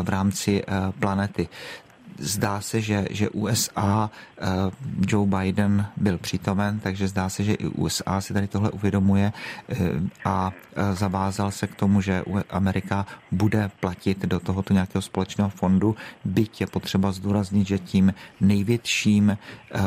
v 0.03 0.09
rámci 0.09 0.65
planety 0.99 1.49
zdá 2.19 2.61
se, 2.61 2.81
že, 2.81 3.07
že 3.11 3.31
USA, 3.31 4.11
eh, 4.39 4.47
Joe 5.07 5.29
Biden 5.29 5.87
byl 5.97 6.19
přítomen, 6.19 6.81
takže 6.81 7.09
zdá 7.09 7.29
se, 7.29 7.45
že 7.45 7.55
i 7.55 7.67
USA 7.67 8.21
si 8.21 8.33
tady 8.33 8.47
tohle 8.47 8.71
uvědomuje 8.71 9.33
eh, 9.33 9.77
a 10.25 10.53
eh, 10.77 10.95
zavázal 10.95 11.51
se 11.51 11.67
k 11.67 11.75
tomu, 11.75 12.01
že 12.01 12.23
Amerika 12.51 13.07
bude 13.33 13.71
platit 13.81 14.27
do 14.27 14.41
tohoto 14.41 14.73
nějakého 14.73 15.03
společného 15.03 15.51
fondu, 15.51 15.97
byť 16.25 16.61
je 16.61 16.67
potřeba 16.67 17.13
zdůraznit, 17.13 17.67
že 17.67 17.79
tím 17.79 18.15
největším 18.41 19.39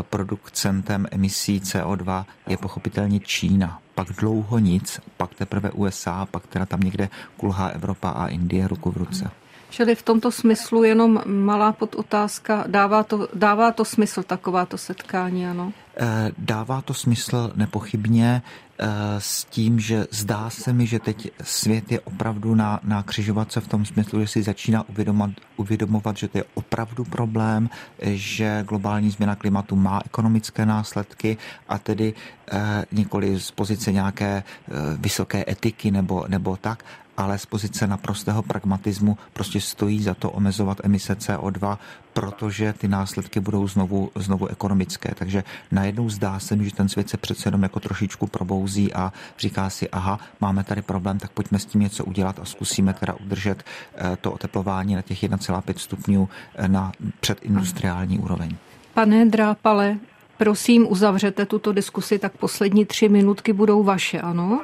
producentem 0.01 1.07
emisí 1.11 1.59
CO2 1.59 2.25
je 2.47 2.57
pochopitelně 2.57 3.19
Čína 3.19 3.79
pak 3.95 4.07
dlouho 4.07 4.59
nic, 4.59 5.01
pak 5.17 5.33
teprve 5.35 5.71
USA, 5.71 6.25
pak 6.25 6.47
teda 6.47 6.65
tam 6.65 6.79
někde 6.79 7.09
kulhá 7.37 7.67
Evropa 7.67 8.09
a 8.09 8.27
Indie 8.27 8.67
ruku 8.67 8.91
v 8.91 8.97
ruce. 8.97 9.31
Čili 9.69 9.95
v 9.95 10.03
tomto 10.03 10.31
smyslu 10.31 10.83
jenom 10.83 11.21
malá 11.25 11.71
podotázka, 11.71 12.63
dává 12.67 13.03
to, 13.03 13.27
dává 13.33 13.71
to 13.71 13.85
smysl 13.85 14.23
takováto 14.23 14.77
setkání, 14.77 15.47
ano? 15.47 15.73
Eh, 15.97 16.31
dává 16.37 16.81
to 16.81 16.93
smysl 16.93 17.51
nepochybně 17.55 18.41
eh, 18.79 18.87
s 19.17 19.45
tím, 19.45 19.79
že 19.79 20.07
zdá 20.11 20.49
se 20.49 20.73
mi, 20.73 20.87
že 20.87 20.99
teď 20.99 21.31
svět 21.43 21.91
je 21.91 21.99
opravdu 21.99 22.55
na, 22.55 22.79
na 22.83 23.03
křižovatce 23.03 23.61
v 23.61 23.67
tom 23.67 23.85
smyslu, 23.85 24.21
že 24.21 24.27
si 24.27 24.43
začíná 24.43 24.89
uvědomovat, 24.89 25.31
uvědomovat, 25.57 26.17
že 26.17 26.27
to 26.27 26.37
je 26.37 26.43
opravdu 26.53 27.03
problém, 27.03 27.69
že 28.01 28.65
globální 28.67 29.09
změna 29.09 29.35
klimatu 29.35 29.75
má 29.75 30.01
ekonomické 30.05 30.65
následky 30.65 31.37
a 31.69 31.77
tedy 31.77 32.13
eh, 32.51 32.85
nikoli 32.91 33.39
z 33.39 33.51
pozice 33.51 33.91
nějaké 33.91 34.43
eh, 34.43 34.71
vysoké 34.97 35.43
etiky 35.47 35.91
nebo, 35.91 36.25
nebo 36.27 36.57
tak, 36.57 36.83
ale 37.17 37.37
z 37.37 37.45
pozice 37.45 37.87
naprostého 37.87 38.43
pragmatismu 38.43 39.17
prostě 39.33 39.61
stojí 39.61 40.03
za 40.03 40.13
to 40.13 40.31
omezovat 40.31 40.77
emise 40.83 41.13
CO2, 41.13 41.77
protože 42.13 42.73
ty 42.73 42.87
následky 42.87 43.39
budou 43.39 43.67
znovu, 43.67 44.11
znovu 44.15 44.47
ekonomické. 44.47 45.15
Takže 45.15 45.43
najednou 45.71 46.09
zdá 46.09 46.39
se 46.39 46.55
mi, 46.55 46.65
že 46.65 46.75
ten 46.75 46.89
svět 46.89 47.09
se 47.09 47.17
přece 47.17 47.47
jenom 47.47 47.63
jako 47.63 47.79
trošičku 47.79 48.27
probouzí 48.27 48.93
a 48.93 49.13
říká 49.39 49.69
si, 49.69 49.89
aha, 49.89 50.19
máme 50.41 50.63
tady 50.63 50.81
problém, 50.81 51.19
tak 51.19 51.31
pojďme 51.31 51.59
s 51.59 51.65
tím 51.65 51.81
něco 51.81 52.05
udělat 52.05 52.39
a 52.39 52.45
zkusíme 52.45 52.93
teda 52.93 53.13
udržet 53.13 53.63
eh, 53.95 54.17
to 54.21 54.31
oteplování 54.31 54.95
na 54.95 55.01
těch 55.01 55.23
1,5 55.23 55.73
stupňů 55.77 56.29
eh, 56.55 56.67
na 56.67 56.91
předindustriální 57.19 58.19
úroveň. 58.19 58.55
Pane 58.93 59.25
Drápale, 59.25 59.97
prosím, 60.37 60.91
uzavřete 60.91 61.45
tuto 61.45 61.73
diskusi, 61.73 62.19
tak 62.19 62.37
poslední 62.37 62.85
tři 62.85 63.09
minutky 63.09 63.53
budou 63.53 63.83
vaše, 63.83 64.21
ano? 64.21 64.61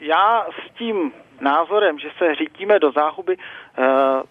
Já 0.00 0.46
s 0.66 0.74
tím 0.78 1.12
názorem, 1.40 1.98
že 1.98 2.08
se 2.18 2.34
řítíme 2.34 2.78
do 2.78 2.92
záhuby, 2.92 3.36
eh, 3.38 3.82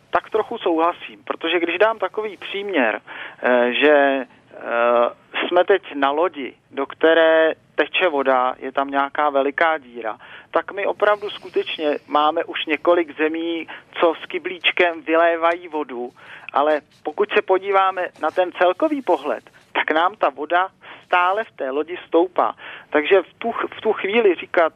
tak 0.10 0.30
trochu 0.30 0.58
souhlasím, 0.58 1.24
protože 1.24 1.60
když 1.60 1.78
dám 1.78 2.00
takový 2.00 2.38
příměr, 2.38 3.02
eh, 3.42 3.74
že 3.74 3.94
eh, 3.94 5.48
jsme 5.48 5.64
teď 5.64 5.96
na 5.96 6.12
lodi, 6.12 6.54
do 6.72 6.86
které 6.86 7.54
teče 7.76 8.10
voda, 8.10 8.56
je 8.60 8.72
tam 8.72 8.90
nějaká 8.90 9.30
veliká 9.30 9.78
díra, 9.78 10.18
tak 10.52 10.72
my 10.72 10.86
opravdu 10.86 11.30
skutečně 11.30 11.98
máme 12.08 12.44
už 12.44 12.66
několik 12.66 13.18
zemí, 13.18 13.68
co 14.00 14.14
s 14.24 14.26
kyblíčkem 14.26 15.02
vylévají 15.02 15.68
vodu, 15.68 16.10
ale 16.54 16.82
pokud 17.04 17.30
se 17.34 17.42
podíváme 17.42 18.08
na 18.22 18.32
ten 18.32 18.52
celkový 18.52 19.02
pohled, 19.02 19.44
tak 19.74 19.92
nám 19.92 20.16
ta 20.16 20.30
voda 20.30 20.68
stále 21.06 21.44
v 21.44 21.52
té 21.52 21.70
lodi 21.70 21.98
stoupá. 22.08 22.56
Takže 22.90 23.22
v 23.22 23.34
tu, 23.38 23.52
v 23.52 23.82
tu 23.82 23.94
chvíli 23.94 24.36
říkat, 24.36 24.74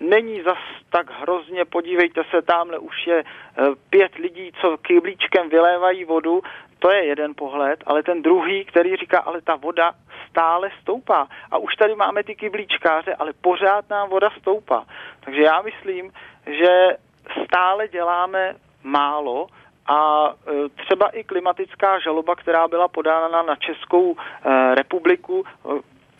není 0.00 0.42
zas 0.42 0.58
tak 0.90 1.10
hrozně, 1.20 1.64
podívejte 1.64 2.24
se, 2.30 2.42
tamhle 2.42 2.78
už 2.78 3.06
je 3.06 3.24
eh, 3.24 3.62
pět 3.90 4.14
lidí, 4.14 4.52
co 4.60 4.78
kyblíčkem 4.78 5.48
vylévají 5.48 6.04
vodu, 6.04 6.42
to 6.78 6.90
je 6.90 7.04
jeden 7.04 7.34
pohled, 7.34 7.84
ale 7.86 8.02
ten 8.02 8.22
druhý, 8.22 8.64
který 8.64 8.96
říká, 8.96 9.18
ale 9.18 9.40
ta 9.40 9.56
voda 9.56 9.92
stále 10.30 10.70
stoupá. 10.82 11.28
A 11.50 11.58
už 11.58 11.74
tady 11.76 11.94
máme 11.94 12.22
ty 12.22 12.34
kyblíčkáře, 12.34 13.14
ale 13.14 13.32
pořád 13.40 13.90
nám 13.90 14.08
voda 14.08 14.30
stoupá. 14.40 14.84
Takže 15.20 15.42
já 15.42 15.62
myslím, 15.62 16.12
že 16.46 16.96
stále 17.44 17.88
děláme 17.88 18.54
málo 18.82 19.46
a 19.86 20.28
eh, 20.30 20.68
třeba 20.68 21.08
i 21.08 21.24
klimatická 21.24 21.98
žaloba, 21.98 22.36
která 22.36 22.68
byla 22.68 22.88
podána 22.88 23.42
na 23.42 23.56
Českou 23.56 24.16
republiku, 24.74 25.44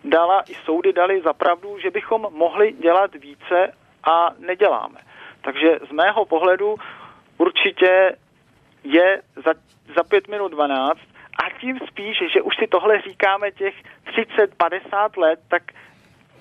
dala 0.04 0.42
i 0.48 0.54
soudy 0.54 0.92
dali 0.92 1.20
za 1.20 1.32
pravdu, 1.32 1.78
že 1.78 1.90
bychom 1.90 2.26
mohli 2.30 2.72
dělat 2.72 3.14
více 3.14 3.72
a 4.04 4.30
neděláme. 4.38 5.00
Takže 5.40 5.78
z 5.88 5.92
mého 5.92 6.24
pohledu 6.24 6.76
určitě 7.38 8.16
je 8.84 9.22
za, 9.36 9.54
za 9.96 10.02
5 10.04 10.28
minut 10.28 10.48
12 10.48 11.00
a 11.44 11.50
tím 11.60 11.78
spíš, 11.78 12.18
že 12.32 12.42
už 12.42 12.56
si 12.56 12.66
tohle 12.66 13.00
říkáme 13.00 13.50
těch 13.50 13.74
30-50 14.06 15.18
let, 15.18 15.40
tak 15.48 15.62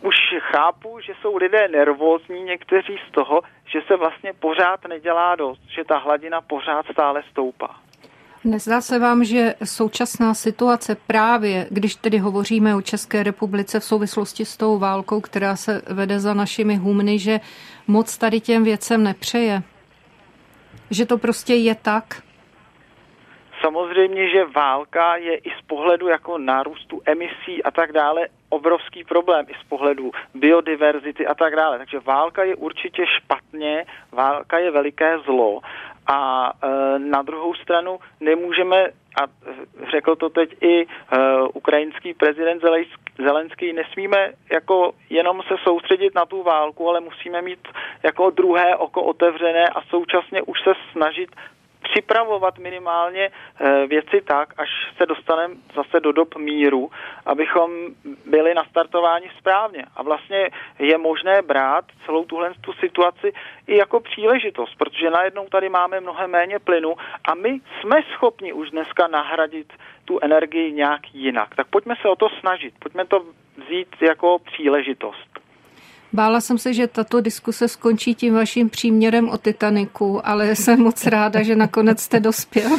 už 0.01 0.15
chápu, 0.39 0.99
že 0.99 1.13
jsou 1.21 1.37
lidé 1.37 1.67
nervózní 1.67 2.43
někteří 2.43 2.99
z 3.09 3.11
toho, 3.11 3.41
že 3.65 3.81
se 3.87 3.95
vlastně 3.95 4.33
pořád 4.33 4.85
nedělá 4.87 5.35
dost, 5.35 5.61
že 5.69 5.83
ta 5.83 5.97
hladina 5.97 6.41
pořád 6.41 6.85
stále 6.91 7.23
stoupá. 7.31 7.75
Nezdá 8.43 8.81
se 8.81 8.99
vám, 8.99 9.23
že 9.23 9.55
současná 9.63 10.33
situace 10.33 10.97
právě, 11.07 11.67
když 11.69 11.95
tedy 11.95 12.17
hovoříme 12.17 12.75
o 12.75 12.81
České 12.81 13.23
republice 13.23 13.79
v 13.79 13.83
souvislosti 13.83 14.45
s 14.45 14.57
tou 14.57 14.79
válkou, 14.79 15.21
která 15.21 15.55
se 15.55 15.81
vede 15.87 16.19
za 16.19 16.33
našimi 16.33 16.75
humny, 16.75 17.19
že 17.19 17.39
moc 17.87 18.17
tady 18.17 18.39
těm 18.39 18.63
věcem 18.63 19.03
nepřeje? 19.03 19.63
Že 20.91 21.05
to 21.05 21.17
prostě 21.17 21.53
je 21.53 21.75
tak? 21.75 22.21
Samozřejmě, 23.61 24.29
že 24.29 24.45
válka 24.45 25.15
je 25.15 25.37
i 25.37 25.49
z 25.49 25.61
pohledu 25.67 26.07
jako 26.07 26.37
nárůstu 26.37 27.01
emisí 27.05 27.63
a 27.63 27.71
tak 27.71 27.91
dále 27.91 28.27
obrovský 28.49 29.03
problém 29.03 29.45
i 29.49 29.53
z 29.65 29.69
pohledu 29.69 30.11
biodiverzity 30.33 31.27
a 31.27 31.35
tak 31.35 31.55
dále. 31.55 31.77
Takže 31.77 31.99
válka 31.99 32.43
je 32.43 32.55
určitě 32.55 33.05
špatně, 33.17 33.85
válka 34.11 34.57
je 34.57 34.71
veliké 34.71 35.19
zlo 35.19 35.61
a 36.07 36.51
e, 36.63 36.99
na 36.99 37.21
druhou 37.21 37.53
stranu 37.53 37.99
nemůžeme, 38.19 38.85
a 39.21 39.27
řekl 39.91 40.15
to 40.15 40.29
teď 40.29 40.49
i 40.61 40.81
e, 40.81 40.87
ukrajinský 41.53 42.13
prezident 42.13 42.61
Zelenský, 43.17 43.73
nesmíme 43.73 44.31
jako 44.51 44.91
jenom 45.09 45.41
se 45.47 45.55
soustředit 45.63 46.15
na 46.15 46.25
tu 46.25 46.43
válku, 46.43 46.89
ale 46.89 46.99
musíme 46.99 47.41
mít 47.41 47.67
jako 48.03 48.29
druhé 48.29 48.75
oko 48.75 49.03
otevřené 49.03 49.65
a 49.69 49.81
současně 49.81 50.41
už 50.41 50.57
se 50.63 50.73
snažit 50.91 51.29
připravovat 51.89 52.57
minimálně 52.57 53.31
eh, 53.31 53.87
věci 53.87 54.21
tak, 54.21 54.53
až 54.57 54.69
se 54.97 55.05
dostaneme 55.05 55.55
zase 55.75 55.99
do 55.99 56.11
dob 56.11 56.35
míru, 56.35 56.91
abychom 57.25 57.71
byli 58.25 58.53
nastartováni 58.53 59.29
správně. 59.39 59.85
A 59.95 60.03
vlastně 60.03 60.49
je 60.79 60.97
možné 60.97 61.41
brát 61.41 61.85
celou 62.05 62.25
tuhle 62.25 62.53
tu 62.61 62.73
situaci 62.73 63.33
i 63.67 63.77
jako 63.77 63.99
příležitost, 63.99 64.75
protože 64.77 65.09
najednou 65.09 65.47
tady 65.47 65.69
máme 65.69 65.99
mnohem 65.99 66.31
méně 66.31 66.59
plynu 66.59 66.95
a 67.25 67.35
my 67.35 67.59
jsme 67.79 68.03
schopni 68.13 68.53
už 68.53 68.71
dneska 68.71 69.07
nahradit 69.07 69.73
tu 70.05 70.19
energii 70.21 70.71
nějak 70.71 71.01
jinak. 71.13 71.55
Tak 71.55 71.67
pojďme 71.67 71.95
se 72.01 72.07
o 72.07 72.15
to 72.15 72.29
snažit, 72.29 72.73
pojďme 72.79 73.05
to 73.05 73.25
vzít 73.57 73.95
jako 74.01 74.39
příležitost. 74.39 75.36
Bála 76.13 76.41
jsem 76.41 76.57
se, 76.57 76.73
že 76.73 76.87
tato 76.87 77.21
diskuse 77.21 77.67
skončí 77.67 78.15
tím 78.15 78.33
vaším 78.33 78.69
příměrem 78.69 79.29
o 79.29 79.37
Titaniku, 79.37 80.27
ale 80.27 80.55
jsem 80.55 80.79
moc 80.79 81.05
ráda, 81.05 81.43
že 81.43 81.55
nakonec 81.55 82.01
jste 82.01 82.19
dospěl 82.19 82.71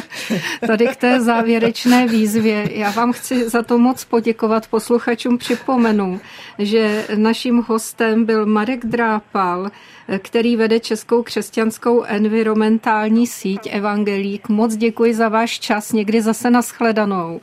tady 0.67 0.87
k 0.87 0.95
té 0.95 1.21
závěrečné 1.21 2.07
výzvě. 2.07 2.69
Já 2.71 2.91
vám 2.91 3.13
chci 3.13 3.49
za 3.49 3.63
to 3.63 3.77
moc 3.77 4.05
poděkovat. 4.05 4.67
Posluchačům 4.67 5.37
připomenu, 5.37 6.19
že 6.59 7.05
naším 7.15 7.65
hostem 7.67 8.25
byl 8.25 8.45
Marek 8.45 8.85
Drápal, 8.85 9.71
který 10.19 10.55
vede 10.55 10.79
Českou 10.79 11.23
křesťanskou 11.23 12.03
environmentální 12.03 13.27
síť 13.27 13.59
Evangelík. 13.71 14.49
Moc 14.49 14.75
děkuji 14.75 15.13
za 15.13 15.29
váš 15.29 15.59
čas. 15.59 15.91
Někdy 15.91 16.21
zase 16.21 16.49
naschledanou. 16.49 17.41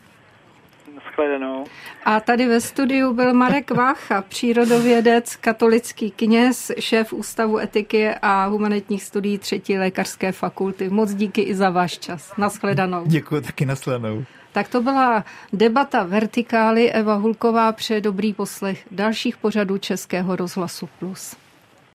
Naschledanou. 1.16 1.64
A 2.05 2.20
tady 2.20 2.46
ve 2.46 2.61
studiu 2.61 3.12
byl 3.12 3.35
Marek 3.35 3.70
Vácha, 3.70 4.22
přírodovědec, 4.22 5.37
katolický 5.37 6.11
kněz, 6.11 6.72
šéf 6.79 7.12
Ústavu 7.12 7.59
etiky 7.59 8.11
a 8.22 8.46
humanitních 8.46 9.02
studií 9.05 9.38
třetí 9.38 9.79
lékařské 9.79 10.33
fakulty. 10.33 10.88
Moc 10.88 11.14
díky 11.14 11.40
i 11.40 11.55
za 11.55 11.70
váš 11.70 11.98
čas. 11.98 12.33
Naschledanou. 12.38 13.02
Děkuji 13.07 13.40
taky 13.40 13.66
naschledanou. 13.66 14.24
Tak 14.52 14.68
to 14.68 14.83
byla 14.83 15.24
debata 15.52 16.02
Vertikály. 16.05 16.92
Eva 16.92 17.14
Hulková 17.14 17.72
přeje 17.72 18.00
dobrý 18.00 18.33
poslech 18.33 18.87
dalších 18.90 19.37
pořadů 19.37 19.79
Českého 19.79 20.37
rozhlasu 20.37 20.88
Plus. 20.98 21.37